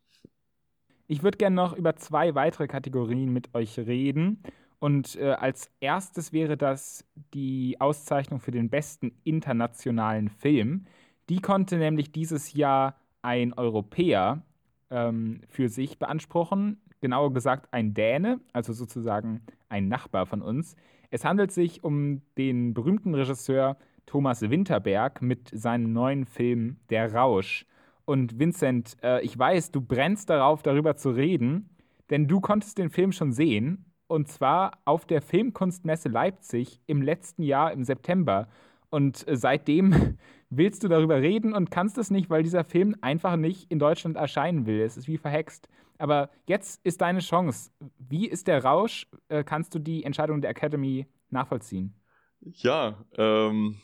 Ich 1.06 1.22
würde 1.22 1.38
gerne 1.38 1.56
noch 1.56 1.76
über 1.76 1.94
zwei 1.96 2.34
weitere 2.34 2.66
Kategorien 2.66 3.32
mit 3.32 3.54
euch 3.54 3.78
reden. 3.78 4.42
Und 4.82 5.14
äh, 5.14 5.36
als 5.38 5.70
erstes 5.78 6.32
wäre 6.32 6.56
das 6.56 7.04
die 7.34 7.76
Auszeichnung 7.80 8.40
für 8.40 8.50
den 8.50 8.68
besten 8.68 9.12
internationalen 9.22 10.28
Film. 10.28 10.86
Die 11.28 11.38
konnte 11.38 11.76
nämlich 11.76 12.10
dieses 12.10 12.52
Jahr 12.52 12.96
ein 13.22 13.52
Europäer 13.52 14.42
ähm, 14.90 15.42
für 15.46 15.68
sich 15.68 16.00
beanspruchen, 16.00 16.80
genauer 17.00 17.32
gesagt 17.32 17.72
ein 17.72 17.94
Däne, 17.94 18.40
also 18.52 18.72
sozusagen 18.72 19.42
ein 19.68 19.86
Nachbar 19.86 20.26
von 20.26 20.42
uns. 20.42 20.74
Es 21.10 21.24
handelt 21.24 21.52
sich 21.52 21.84
um 21.84 22.20
den 22.36 22.74
berühmten 22.74 23.14
Regisseur 23.14 23.76
Thomas 24.06 24.40
Winterberg 24.40 25.22
mit 25.22 25.48
seinem 25.52 25.92
neuen 25.92 26.24
Film 26.24 26.78
Der 26.90 27.14
Rausch. 27.14 27.66
Und 28.04 28.40
Vincent, 28.40 28.96
äh, 29.00 29.20
ich 29.20 29.38
weiß, 29.38 29.70
du 29.70 29.80
brennst 29.80 30.28
darauf, 30.28 30.64
darüber 30.64 30.96
zu 30.96 31.10
reden, 31.10 31.70
denn 32.10 32.26
du 32.26 32.40
konntest 32.40 32.78
den 32.78 32.90
Film 32.90 33.12
schon 33.12 33.30
sehen, 33.30 33.84
und 34.12 34.28
zwar 34.28 34.78
auf 34.84 35.06
der 35.06 35.22
Filmkunstmesse 35.22 36.10
Leipzig 36.10 36.82
im 36.86 37.00
letzten 37.00 37.42
Jahr 37.42 37.72
im 37.72 37.82
September. 37.82 38.46
Und 38.90 39.26
äh, 39.26 39.36
seitdem 39.36 40.18
willst 40.50 40.84
du 40.84 40.88
darüber 40.88 41.22
reden 41.22 41.54
und 41.54 41.70
kannst 41.70 41.96
es 41.96 42.10
nicht, 42.10 42.28
weil 42.28 42.42
dieser 42.42 42.62
Film 42.62 42.94
einfach 43.00 43.36
nicht 43.36 43.70
in 43.70 43.78
Deutschland 43.78 44.16
erscheinen 44.16 44.66
will. 44.66 44.82
Es 44.82 44.98
ist 44.98 45.08
wie 45.08 45.16
verhext. 45.16 45.66
Aber 45.96 46.28
jetzt 46.46 46.84
ist 46.84 47.00
deine 47.00 47.20
Chance. 47.20 47.70
Wie 47.98 48.28
ist 48.28 48.48
der 48.48 48.62
Rausch? 48.62 49.06
Äh, 49.28 49.44
kannst 49.44 49.74
du 49.74 49.78
die 49.78 50.04
Entscheidung 50.04 50.42
der 50.42 50.50
Academy 50.50 51.06
nachvollziehen? 51.30 51.94
Ja, 52.40 53.02
ähm, 53.16 53.78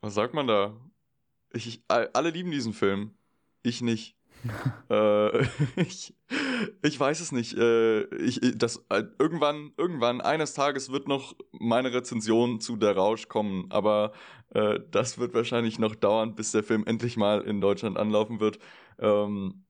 was 0.00 0.14
sagt 0.14 0.32
man 0.32 0.46
da? 0.46 0.76
Ich, 1.52 1.82
alle 1.88 2.30
lieben 2.30 2.52
diesen 2.52 2.72
Film. 2.72 3.14
Ich 3.64 3.82
nicht. 3.82 4.16
Äh, 4.90 5.42
ich, 5.76 6.14
ich 6.82 6.98
weiß 6.98 7.20
es 7.20 7.32
nicht. 7.32 7.56
Äh, 7.56 8.04
ich, 8.16 8.40
das, 8.56 8.84
äh, 8.88 9.04
irgendwann, 9.18 9.72
irgendwann, 9.76 10.20
eines 10.20 10.54
Tages 10.54 10.90
wird 10.90 11.08
noch 11.08 11.36
meine 11.52 11.92
Rezension 11.92 12.60
zu 12.60 12.76
Der 12.76 12.96
Rausch 12.96 13.28
kommen, 13.28 13.66
aber 13.70 14.12
äh, 14.54 14.80
das 14.90 15.18
wird 15.18 15.34
wahrscheinlich 15.34 15.78
noch 15.78 15.94
dauern, 15.94 16.34
bis 16.34 16.52
der 16.52 16.62
Film 16.62 16.84
endlich 16.86 17.16
mal 17.16 17.42
in 17.42 17.60
Deutschland 17.60 17.98
anlaufen 17.98 18.40
wird. 18.40 18.58
Ähm, 18.98 19.64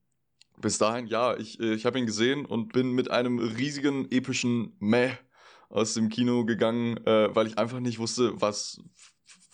bis 0.59 0.79
dahin, 0.79 1.07
ja, 1.07 1.37
ich, 1.37 1.59
ich 1.61 1.87
habe 1.87 1.99
ihn 1.99 2.07
gesehen 2.07 2.47
und 2.47 2.73
bin 2.73 2.93
mit 2.93 3.11
einem 3.11 3.39
riesigen, 3.39 4.11
epischen 4.11 4.77
Meh 4.79 5.13
aus 5.69 5.95
dem 5.95 6.09
Kino 6.09 6.45
gegangen, 6.45 6.99
äh, 7.07 7.35
weil 7.35 7.47
ich 7.47 7.59
einfach 7.59 7.81
nicht 7.81 7.99
wusste, 7.99 8.41
was, 8.41 8.81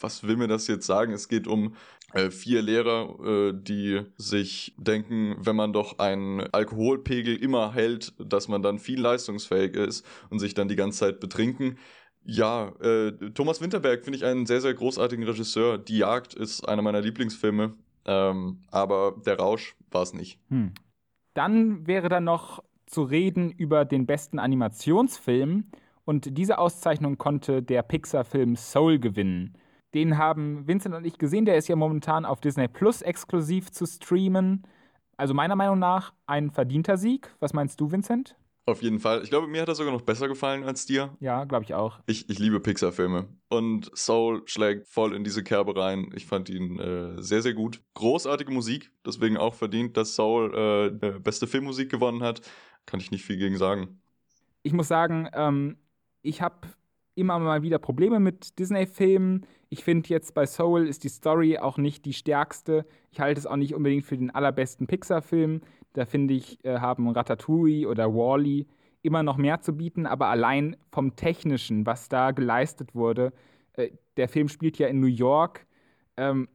was 0.00 0.22
will 0.22 0.36
mir 0.36 0.48
das 0.48 0.66
jetzt 0.66 0.86
sagen? 0.86 1.12
Es 1.12 1.28
geht 1.28 1.46
um 1.46 1.74
äh, 2.14 2.30
vier 2.30 2.62
Lehrer, 2.62 3.18
äh, 3.24 3.52
die 3.54 4.02
sich 4.16 4.74
denken, 4.78 5.36
wenn 5.38 5.56
man 5.56 5.72
doch 5.72 5.98
einen 5.98 6.40
Alkoholpegel 6.52 7.36
immer 7.36 7.74
hält, 7.74 8.14
dass 8.18 8.48
man 8.48 8.62
dann 8.62 8.78
viel 8.78 9.00
leistungsfähiger 9.00 9.86
ist 9.86 10.06
und 10.30 10.38
sich 10.38 10.54
dann 10.54 10.68
die 10.68 10.76
ganze 10.76 11.00
Zeit 11.00 11.20
betrinken. 11.20 11.78
Ja, 12.24 12.72
äh, 12.80 13.12
Thomas 13.34 13.60
Winterberg 13.60 14.04
finde 14.04 14.18
ich 14.18 14.24
einen 14.24 14.46
sehr, 14.46 14.60
sehr 14.60 14.74
großartigen 14.74 15.24
Regisseur. 15.24 15.78
Die 15.78 15.98
Jagd 15.98 16.34
ist 16.34 16.68
einer 16.68 16.82
meiner 16.82 17.00
Lieblingsfilme, 17.00 17.74
ähm, 18.06 18.62
aber 18.70 19.16
der 19.24 19.38
Rausch 19.38 19.76
war 19.90 20.02
es 20.02 20.14
nicht. 20.14 20.38
Hm. 20.48 20.72
Dann 21.34 21.86
wäre 21.86 22.08
da 22.08 22.20
noch 22.20 22.62
zu 22.86 23.02
reden 23.02 23.50
über 23.50 23.84
den 23.84 24.06
besten 24.06 24.38
Animationsfilm. 24.38 25.70
Und 26.04 26.38
diese 26.38 26.58
Auszeichnung 26.58 27.18
konnte 27.18 27.62
der 27.62 27.82
Pixar-Film 27.82 28.56
Soul 28.56 28.98
gewinnen. 28.98 29.54
Den 29.94 30.18
haben 30.18 30.66
Vincent 30.66 30.94
und 30.94 31.04
ich 31.04 31.18
gesehen. 31.18 31.44
Der 31.44 31.56
ist 31.56 31.68
ja 31.68 31.76
momentan 31.76 32.24
auf 32.24 32.40
Disney 32.40 32.68
Plus 32.68 33.02
exklusiv 33.02 33.70
zu 33.70 33.86
streamen. 33.86 34.66
Also 35.16 35.34
meiner 35.34 35.56
Meinung 35.56 35.78
nach 35.78 36.12
ein 36.26 36.50
verdienter 36.50 36.96
Sieg. 36.96 37.34
Was 37.40 37.52
meinst 37.52 37.80
du, 37.80 37.90
Vincent? 37.90 38.36
Auf 38.68 38.82
jeden 38.82 39.00
Fall. 39.00 39.22
Ich 39.22 39.30
glaube, 39.30 39.46
mir 39.46 39.62
hat 39.62 39.68
er 39.68 39.74
sogar 39.74 39.94
noch 39.94 40.02
besser 40.02 40.28
gefallen 40.28 40.62
als 40.62 40.84
dir. 40.84 41.16
Ja, 41.20 41.44
glaube 41.44 41.64
ich 41.64 41.72
auch. 41.72 42.00
Ich, 42.04 42.28
ich 42.28 42.38
liebe 42.38 42.60
Pixar-Filme. 42.60 43.26
Und 43.48 43.90
Soul 43.96 44.42
schlägt 44.44 44.86
voll 44.86 45.14
in 45.14 45.24
diese 45.24 45.42
Kerbe 45.42 45.74
rein. 45.74 46.10
Ich 46.14 46.26
fand 46.26 46.50
ihn 46.50 46.78
äh, 46.78 47.22
sehr, 47.22 47.40
sehr 47.40 47.54
gut. 47.54 47.80
Großartige 47.94 48.52
Musik. 48.52 48.92
Deswegen 49.06 49.38
auch 49.38 49.54
verdient, 49.54 49.96
dass 49.96 50.14
Soul 50.14 50.90
äh, 51.02 51.18
beste 51.18 51.46
Filmmusik 51.46 51.90
gewonnen 51.90 52.22
hat. 52.22 52.42
Kann 52.84 53.00
ich 53.00 53.10
nicht 53.10 53.24
viel 53.24 53.38
gegen 53.38 53.56
sagen. 53.56 54.02
Ich 54.62 54.74
muss 54.74 54.88
sagen, 54.88 55.30
ähm, 55.32 55.78
ich 56.20 56.42
habe 56.42 56.68
immer 57.18 57.38
mal 57.38 57.62
wieder 57.62 57.78
Probleme 57.78 58.20
mit 58.20 58.58
Disney-Filmen. 58.58 59.44
Ich 59.68 59.84
finde 59.84 60.08
jetzt 60.08 60.34
bei 60.34 60.46
Soul 60.46 60.86
ist 60.86 61.04
die 61.04 61.08
Story 61.08 61.58
auch 61.58 61.76
nicht 61.76 62.04
die 62.04 62.12
stärkste. 62.12 62.86
Ich 63.10 63.20
halte 63.20 63.38
es 63.38 63.46
auch 63.46 63.56
nicht 63.56 63.74
unbedingt 63.74 64.04
für 64.04 64.16
den 64.16 64.30
allerbesten 64.30 64.86
Pixar-Film. 64.86 65.60
Da 65.92 66.06
finde 66.06 66.34
ich, 66.34 66.64
äh, 66.64 66.78
haben 66.78 67.08
Ratatouille 67.08 67.88
oder 67.88 68.14
Wally 68.14 68.66
immer 69.02 69.22
noch 69.22 69.36
mehr 69.36 69.60
zu 69.60 69.76
bieten, 69.76 70.06
aber 70.06 70.28
allein 70.28 70.76
vom 70.90 71.16
Technischen, 71.16 71.86
was 71.86 72.08
da 72.08 72.30
geleistet 72.30 72.94
wurde, 72.94 73.32
äh, 73.74 73.90
der 74.16 74.28
Film 74.28 74.48
spielt 74.48 74.78
ja 74.78 74.88
in 74.88 75.00
New 75.00 75.06
York, 75.06 75.66
ähm, 76.16 76.48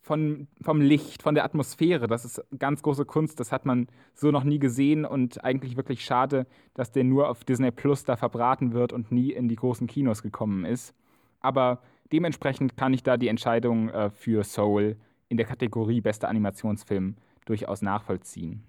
von, 0.00 0.48
vom 0.62 0.80
Licht, 0.80 1.22
von 1.22 1.34
der 1.34 1.44
Atmosphäre, 1.44 2.06
das 2.06 2.24
ist 2.24 2.42
ganz 2.58 2.82
große 2.82 3.04
Kunst, 3.04 3.40
das 3.40 3.52
hat 3.52 3.66
man 3.66 3.88
so 4.14 4.30
noch 4.30 4.44
nie 4.44 4.58
gesehen 4.58 5.04
und 5.04 5.44
eigentlich 5.44 5.76
wirklich 5.76 6.04
schade, 6.04 6.46
dass 6.74 6.92
der 6.92 7.04
nur 7.04 7.28
auf 7.28 7.44
Disney 7.44 7.70
Plus 7.70 8.04
da 8.04 8.16
verbraten 8.16 8.72
wird 8.72 8.92
und 8.92 9.12
nie 9.12 9.32
in 9.32 9.48
die 9.48 9.56
großen 9.56 9.86
Kinos 9.86 10.22
gekommen 10.22 10.64
ist. 10.64 10.94
Aber 11.40 11.82
dementsprechend 12.12 12.76
kann 12.76 12.94
ich 12.94 13.02
da 13.02 13.16
die 13.16 13.28
Entscheidung 13.28 13.88
äh, 13.90 14.10
für 14.10 14.44
Soul 14.44 14.96
in 15.28 15.36
der 15.36 15.46
Kategorie 15.46 16.00
bester 16.00 16.28
Animationsfilm 16.28 17.16
durchaus 17.44 17.82
nachvollziehen. 17.82 18.64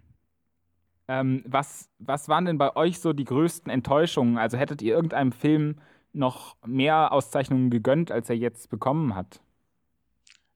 Ähm, 1.07 1.43
was, 1.47 1.89
was 1.97 2.29
waren 2.29 2.45
denn 2.45 2.57
bei 2.57 2.75
euch 2.75 2.99
so 2.99 3.13
die 3.13 3.25
größten 3.25 3.71
Enttäuschungen? 3.71 4.37
Also 4.37 4.57
hättet 4.57 4.81
ihr 4.81 4.93
irgendeinem 4.93 5.31
Film 5.31 5.75
noch 6.13 6.55
mehr 6.65 7.11
Auszeichnungen 7.11 7.69
gegönnt, 7.69 8.11
als 8.11 8.29
er 8.29 8.35
jetzt 8.35 8.69
bekommen 8.69 9.15
hat? 9.15 9.41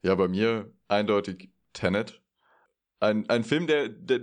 Ja, 0.04 0.16
bei 0.16 0.28
mir 0.28 0.70
eindeutig 0.90 1.50
Tenet. 1.72 2.22
Ein, 3.00 3.30
ein 3.30 3.46
Film, 3.46 3.68
der, 3.68 3.88
der, 3.88 4.20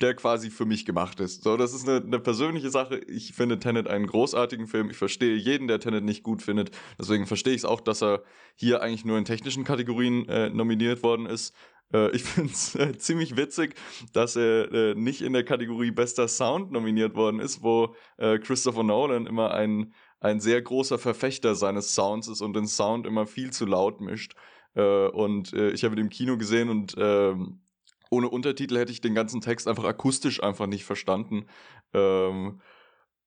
der 0.00 0.14
quasi 0.14 0.50
für 0.50 0.64
mich 0.64 0.86
gemacht 0.86 1.18
ist. 1.18 1.42
So, 1.42 1.56
das 1.56 1.74
ist 1.74 1.88
eine, 1.88 2.04
eine 2.04 2.20
persönliche 2.20 2.70
Sache. 2.70 2.98
Ich 3.08 3.32
finde 3.32 3.58
Tenet 3.58 3.88
einen 3.88 4.06
großartigen 4.06 4.68
Film. 4.68 4.88
Ich 4.88 4.96
verstehe 4.96 5.34
jeden, 5.34 5.66
der 5.66 5.80
Tenet 5.80 6.04
nicht 6.04 6.22
gut 6.22 6.42
findet. 6.42 6.70
Deswegen 6.98 7.26
verstehe 7.26 7.54
ich 7.54 7.62
es 7.62 7.64
auch, 7.64 7.80
dass 7.80 8.02
er 8.02 8.22
hier 8.54 8.82
eigentlich 8.82 9.04
nur 9.04 9.18
in 9.18 9.24
technischen 9.24 9.64
Kategorien 9.64 10.28
äh, 10.28 10.48
nominiert 10.48 11.02
worden 11.02 11.26
ist. 11.26 11.56
Äh, 11.92 12.14
ich 12.14 12.22
finde 12.24 12.52
es 12.52 12.76
äh, 12.76 12.96
ziemlich 12.96 13.36
witzig, 13.36 13.74
dass 14.12 14.36
er 14.36 14.72
äh, 14.72 14.94
nicht 14.94 15.22
in 15.22 15.32
der 15.32 15.44
Kategorie 15.44 15.90
bester 15.90 16.28
Sound 16.28 16.70
nominiert 16.70 17.16
worden 17.16 17.40
ist, 17.40 17.64
wo 17.64 17.96
äh, 18.16 18.38
Christopher 18.38 18.84
Nolan 18.84 19.26
immer 19.26 19.52
ein, 19.52 19.92
ein 20.20 20.38
sehr 20.38 20.62
großer 20.62 21.00
Verfechter 21.00 21.56
seines 21.56 21.96
Sounds 21.96 22.28
ist 22.28 22.42
und 22.42 22.54
den 22.54 22.68
Sound 22.68 23.08
immer 23.08 23.26
viel 23.26 23.50
zu 23.50 23.66
laut 23.66 24.00
mischt. 24.00 24.34
Äh, 24.74 25.08
und 25.08 25.52
äh, 25.52 25.70
ich 25.70 25.84
habe 25.84 25.94
ihn 25.94 26.00
im 26.00 26.10
Kino 26.10 26.36
gesehen 26.36 26.68
und 26.68 26.94
ähm, 26.98 27.60
ohne 28.10 28.28
Untertitel 28.28 28.76
hätte 28.76 28.92
ich 28.92 29.00
den 29.00 29.14
ganzen 29.14 29.40
Text 29.40 29.68
einfach 29.68 29.84
akustisch 29.84 30.42
einfach 30.42 30.66
nicht 30.66 30.84
verstanden. 30.84 31.46
Ähm, 31.94 32.60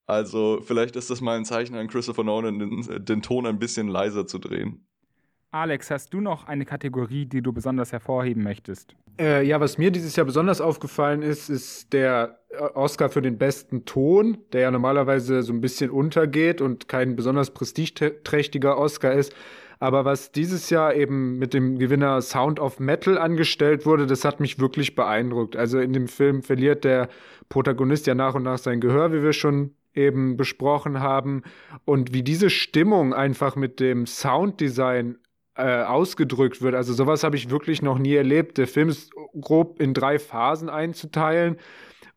also 0.06 0.62
vielleicht 0.62 0.96
ist 0.96 1.10
das 1.10 1.22
mal 1.22 1.38
ein 1.38 1.46
Zeichen 1.46 1.76
an 1.76 1.88
Christopher 1.88 2.24
Nolan, 2.24 2.60
den, 2.60 3.06
den 3.06 3.22
Ton 3.22 3.46
ein 3.46 3.60
bisschen 3.60 3.88
leiser 3.88 4.28
zu 4.28 4.40
drehen. 4.40 4.86
Alex, 5.52 5.92
hast 5.92 6.14
du 6.14 6.20
noch 6.20 6.48
eine 6.48 6.66
Kategorie, 6.66 7.26
die 7.28 7.44
du 7.44 7.54
besonders 7.54 7.92
hervorheben 7.92 8.44
möchtest? 8.44 8.96
Äh, 9.20 9.46
ja, 9.46 9.60
was 9.60 9.78
mir 9.78 9.92
dieses 9.92 10.16
Jahr 10.16 10.26
besonders 10.26 10.60
aufgefallen 10.60 11.22
ist, 11.22 11.50
ist 11.50 11.94
der 11.94 12.40
äh, 12.50 12.58
Oscar 12.74 13.10
für 13.10 13.22
den 13.22 13.38
besten 13.38 13.86
Ton, 13.86 14.40
der 14.52 14.62
ja 14.62 14.72
normalerweise 14.72 15.44
so 15.44 15.54
ein 15.54 15.62
bisschen 15.62 15.92
untergeht 15.92 16.60
und 16.60 16.88
kein 16.88 17.16
besonders 17.16 17.52
prestigeträchtiger 17.52 18.80
Oscar 18.80 19.14
ist. 19.14 19.36
Aber 19.84 20.06
was 20.06 20.32
dieses 20.32 20.70
Jahr 20.70 20.96
eben 20.96 21.38
mit 21.40 21.54
dem 21.54 21.78
Gewinner 21.78 22.22
Sound 22.22 22.58
of 22.62 22.80
Metal 22.80 23.18
angestellt 23.18 23.86
wurde, 23.86 24.08
das 24.08 24.24
hat 24.24 24.40
mich 24.40 24.58
wirklich 24.58 24.96
beeindruckt. 24.96 25.58
Also 25.58 25.78
in 25.78 25.92
dem 25.92 26.08
Film 26.08 26.42
verliert 26.42 26.86
der 26.86 27.10
Protagonist 27.50 28.08
ja 28.08 28.16
nach 28.16 28.34
und 28.34 28.44
nach 28.44 28.60
sein 28.60 28.80
Gehör, 28.80 29.12
wie 29.12 29.22
wir 29.22 29.34
schon 29.34 29.72
eben 29.94 30.38
besprochen 30.38 31.02
haben. 31.02 31.44
Und 31.84 32.14
wie 32.14 32.24
diese 32.24 32.50
Stimmung 32.50 33.14
einfach 33.14 33.58
mit 33.58 33.82
dem 33.82 34.06
Sounddesign 34.06 35.18
äh, 35.56 35.84
ausgedrückt 35.84 36.62
wird. 36.62 36.76
Also 36.76 36.94
sowas 36.94 37.26
habe 37.26 37.36
ich 37.36 37.50
wirklich 37.50 37.82
noch 37.82 38.00
nie 38.00 38.16
erlebt. 38.16 38.58
Der 38.58 38.68
Film 38.68 38.88
ist 38.88 39.12
grob 39.38 39.82
in 39.82 39.94
drei 39.94 40.18
Phasen 40.18 40.70
einzuteilen 40.70 41.58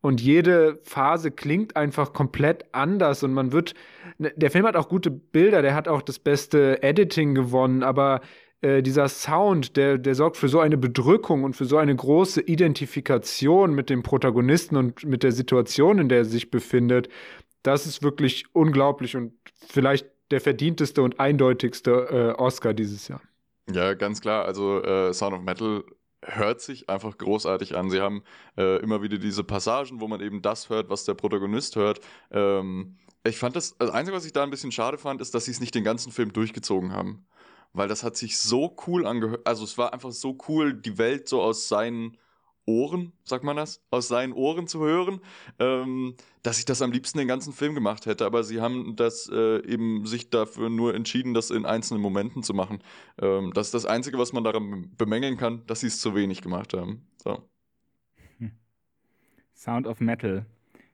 und 0.00 0.20
jede 0.20 0.78
Phase 0.84 1.30
klingt 1.30 1.76
einfach 1.76 2.12
komplett 2.12 2.64
anders 2.72 3.22
und 3.22 3.32
man 3.32 3.52
wird 3.52 3.74
ne, 4.18 4.32
der 4.36 4.50
Film 4.50 4.66
hat 4.66 4.76
auch 4.76 4.88
gute 4.88 5.10
Bilder, 5.10 5.62
der 5.62 5.74
hat 5.74 5.88
auch 5.88 6.02
das 6.02 6.18
beste 6.18 6.82
Editing 6.82 7.34
gewonnen, 7.34 7.82
aber 7.82 8.20
äh, 8.62 8.82
dieser 8.82 9.08
Sound, 9.08 9.76
der, 9.76 9.98
der 9.98 10.14
sorgt 10.14 10.36
für 10.36 10.48
so 10.48 10.60
eine 10.60 10.76
Bedrückung 10.76 11.44
und 11.44 11.54
für 11.54 11.66
so 11.66 11.76
eine 11.76 11.94
große 11.94 12.40
Identifikation 12.40 13.74
mit 13.74 13.90
dem 13.90 14.02
Protagonisten 14.02 14.76
und 14.76 15.04
mit 15.04 15.22
der 15.22 15.32
Situation, 15.32 15.98
in 15.98 16.08
der 16.08 16.18
er 16.18 16.24
sich 16.24 16.50
befindet. 16.50 17.08
Das 17.62 17.86
ist 17.86 18.02
wirklich 18.02 18.44
unglaublich 18.52 19.16
und 19.16 19.32
vielleicht 19.68 20.06
der 20.30 20.40
verdienteste 20.40 21.02
und 21.02 21.20
eindeutigste 21.20 22.34
äh, 22.36 22.40
Oscar 22.40 22.74
dieses 22.74 23.08
Jahr. 23.08 23.20
Ja, 23.72 23.94
ganz 23.94 24.20
klar. 24.20 24.44
Also 24.44 24.82
äh, 24.82 25.12
Sound 25.12 25.34
of 25.34 25.42
Metal 25.42 25.84
hört 26.22 26.60
sich 26.60 26.88
einfach 26.88 27.18
großartig 27.18 27.76
an. 27.76 27.90
Sie 27.90 28.00
haben 28.00 28.22
äh, 28.56 28.80
immer 28.80 29.02
wieder 29.02 29.18
diese 29.18 29.44
Passagen, 29.44 30.00
wo 30.00 30.08
man 30.08 30.20
eben 30.20 30.42
das 30.42 30.68
hört, 30.68 30.88
was 30.88 31.04
der 31.04 31.14
Protagonist 31.14 31.76
hört. 31.76 32.00
Ähm, 32.30 32.96
ich 33.24 33.38
fand 33.38 33.56
das, 33.56 33.76
das 33.78 33.90
Einzige, 33.90 34.16
was 34.16 34.24
ich 34.24 34.32
da 34.32 34.42
ein 34.42 34.50
bisschen 34.50 34.72
schade 34.72 34.98
fand, 34.98 35.20
ist, 35.20 35.34
dass 35.34 35.46
sie 35.46 35.50
es 35.50 35.60
nicht 35.60 35.74
den 35.74 35.84
ganzen 35.84 36.12
Film 36.12 36.32
durchgezogen 36.32 36.92
haben. 36.92 37.26
Weil 37.72 37.88
das 37.88 38.02
hat 38.02 38.16
sich 38.16 38.38
so 38.38 38.76
cool 38.86 39.06
angehört. 39.06 39.46
Also 39.46 39.64
es 39.64 39.76
war 39.76 39.92
einfach 39.92 40.12
so 40.12 40.38
cool, 40.48 40.72
die 40.72 40.98
Welt 40.98 41.28
so 41.28 41.42
aus 41.42 41.68
seinen 41.68 42.16
Ohren, 42.66 43.12
sagt 43.24 43.44
man 43.44 43.56
das, 43.56 43.80
aus 43.90 44.08
seinen 44.08 44.32
Ohren 44.32 44.66
zu 44.66 44.80
hören, 44.80 45.20
ähm, 45.58 46.14
dass 46.42 46.58
ich 46.58 46.64
das 46.64 46.82
am 46.82 46.92
liebsten 46.92 47.18
den 47.18 47.28
ganzen 47.28 47.52
Film 47.52 47.74
gemacht 47.74 48.06
hätte. 48.06 48.26
Aber 48.26 48.44
sie 48.44 48.60
haben 48.60 48.96
das 48.96 49.30
äh, 49.32 49.64
eben 49.66 50.04
sich 50.04 50.30
dafür 50.30 50.68
nur 50.68 50.94
entschieden, 50.94 51.32
das 51.32 51.50
in 51.50 51.64
einzelnen 51.64 52.02
Momenten 52.02 52.42
zu 52.42 52.54
machen. 52.54 52.80
Ähm, 53.20 53.52
das 53.54 53.68
ist 53.68 53.74
das 53.74 53.86
Einzige, 53.86 54.18
was 54.18 54.32
man 54.32 54.44
daran 54.44 54.90
bemängeln 54.96 55.36
kann, 55.36 55.64
dass 55.66 55.80
sie 55.80 55.86
es 55.86 56.00
zu 56.00 56.14
wenig 56.14 56.42
gemacht 56.42 56.74
haben. 56.74 57.06
So. 57.22 57.48
Sound 59.54 59.86
of 59.86 60.00
Metal 60.00 60.44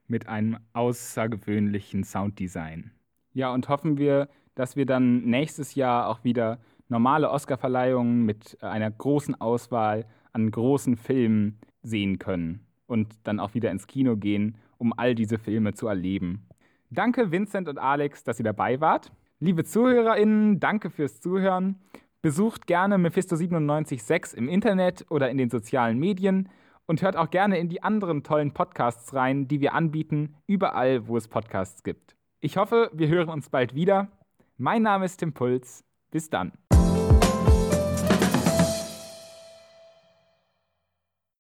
mit 0.07 0.29
einem 0.29 0.59
außergewöhnlichen 0.73 2.05
Sounddesign. 2.05 2.93
Ja, 3.33 3.53
und 3.53 3.69
hoffen 3.69 3.99
wir, 3.99 4.29
dass 4.55 4.77
wir 4.77 4.87
dann 4.87 5.25
nächstes 5.25 5.75
Jahr 5.75 6.09
auch 6.09 6.23
wieder 6.23 6.61
normale 6.89 7.31
Oscarverleihungen 7.31 8.25
mit 8.25 8.63
einer 8.63 8.91
großen 8.91 9.41
Auswahl 9.41 10.07
an 10.33 10.51
großen 10.51 10.97
Filmen 10.97 11.59
sehen 11.83 12.18
können 12.18 12.66
und 12.87 13.14
dann 13.25 13.40
auch 13.40 13.55
wieder 13.55 13.71
ins 13.71 13.87
Kino 13.87 14.16
gehen, 14.16 14.57
um 14.79 14.92
all 14.97 15.14
diese 15.14 15.38
Filme 15.38 15.75
zu 15.75 15.87
erleben. 15.88 16.47
Danke 16.90 17.31
Vincent 17.31 17.68
und 17.68 17.79
Alex, 17.79 18.25
dass 18.25 18.38
ihr 18.38 18.45
dabei 18.45 18.81
wart. 18.81 19.12
Liebe 19.40 19.64
ZuhörerInnen, 19.64 20.61
danke 20.61 20.90
fürs 20.90 21.21
Zuhören. 21.21 21.77
Besucht 22.21 22.66
gerne 22.66 22.97
Mephisto976 22.97 24.37
im 24.37 24.49
Internet 24.49 25.07
oder 25.11 25.31
in 25.31 25.38
den 25.38 25.51
sozialen 25.51 25.99
Medien 25.99 26.49
und 26.87 27.03
hört 27.03 27.16
auch 27.16 27.31
gerne 27.31 27.59
in 27.59 27.68
die 27.68 27.83
anderen 27.83 28.23
tollen 28.23 28.53
Podcasts 28.53 29.14
rein, 29.14 29.49
die 29.49 29.61
wir 29.61 29.75
anbieten, 29.75 30.35
überall, 30.47 31.09
wo 31.09 31.16
es 31.16 31.29
Podcasts 31.29 31.83
gibt. 31.83 32.14
Ich 32.40 32.57
hoffe, 32.57 32.90
wir 32.92 33.09
hören 33.09 33.29
uns 33.29 33.49
bald 33.49 33.75
wieder. 33.75 34.09
Mein 34.59 34.83
Name 34.83 35.05
ist 35.05 35.16
Tim 35.16 35.33
Puls. 35.33 35.85
Bis 36.11 36.29
dann. 36.29 36.53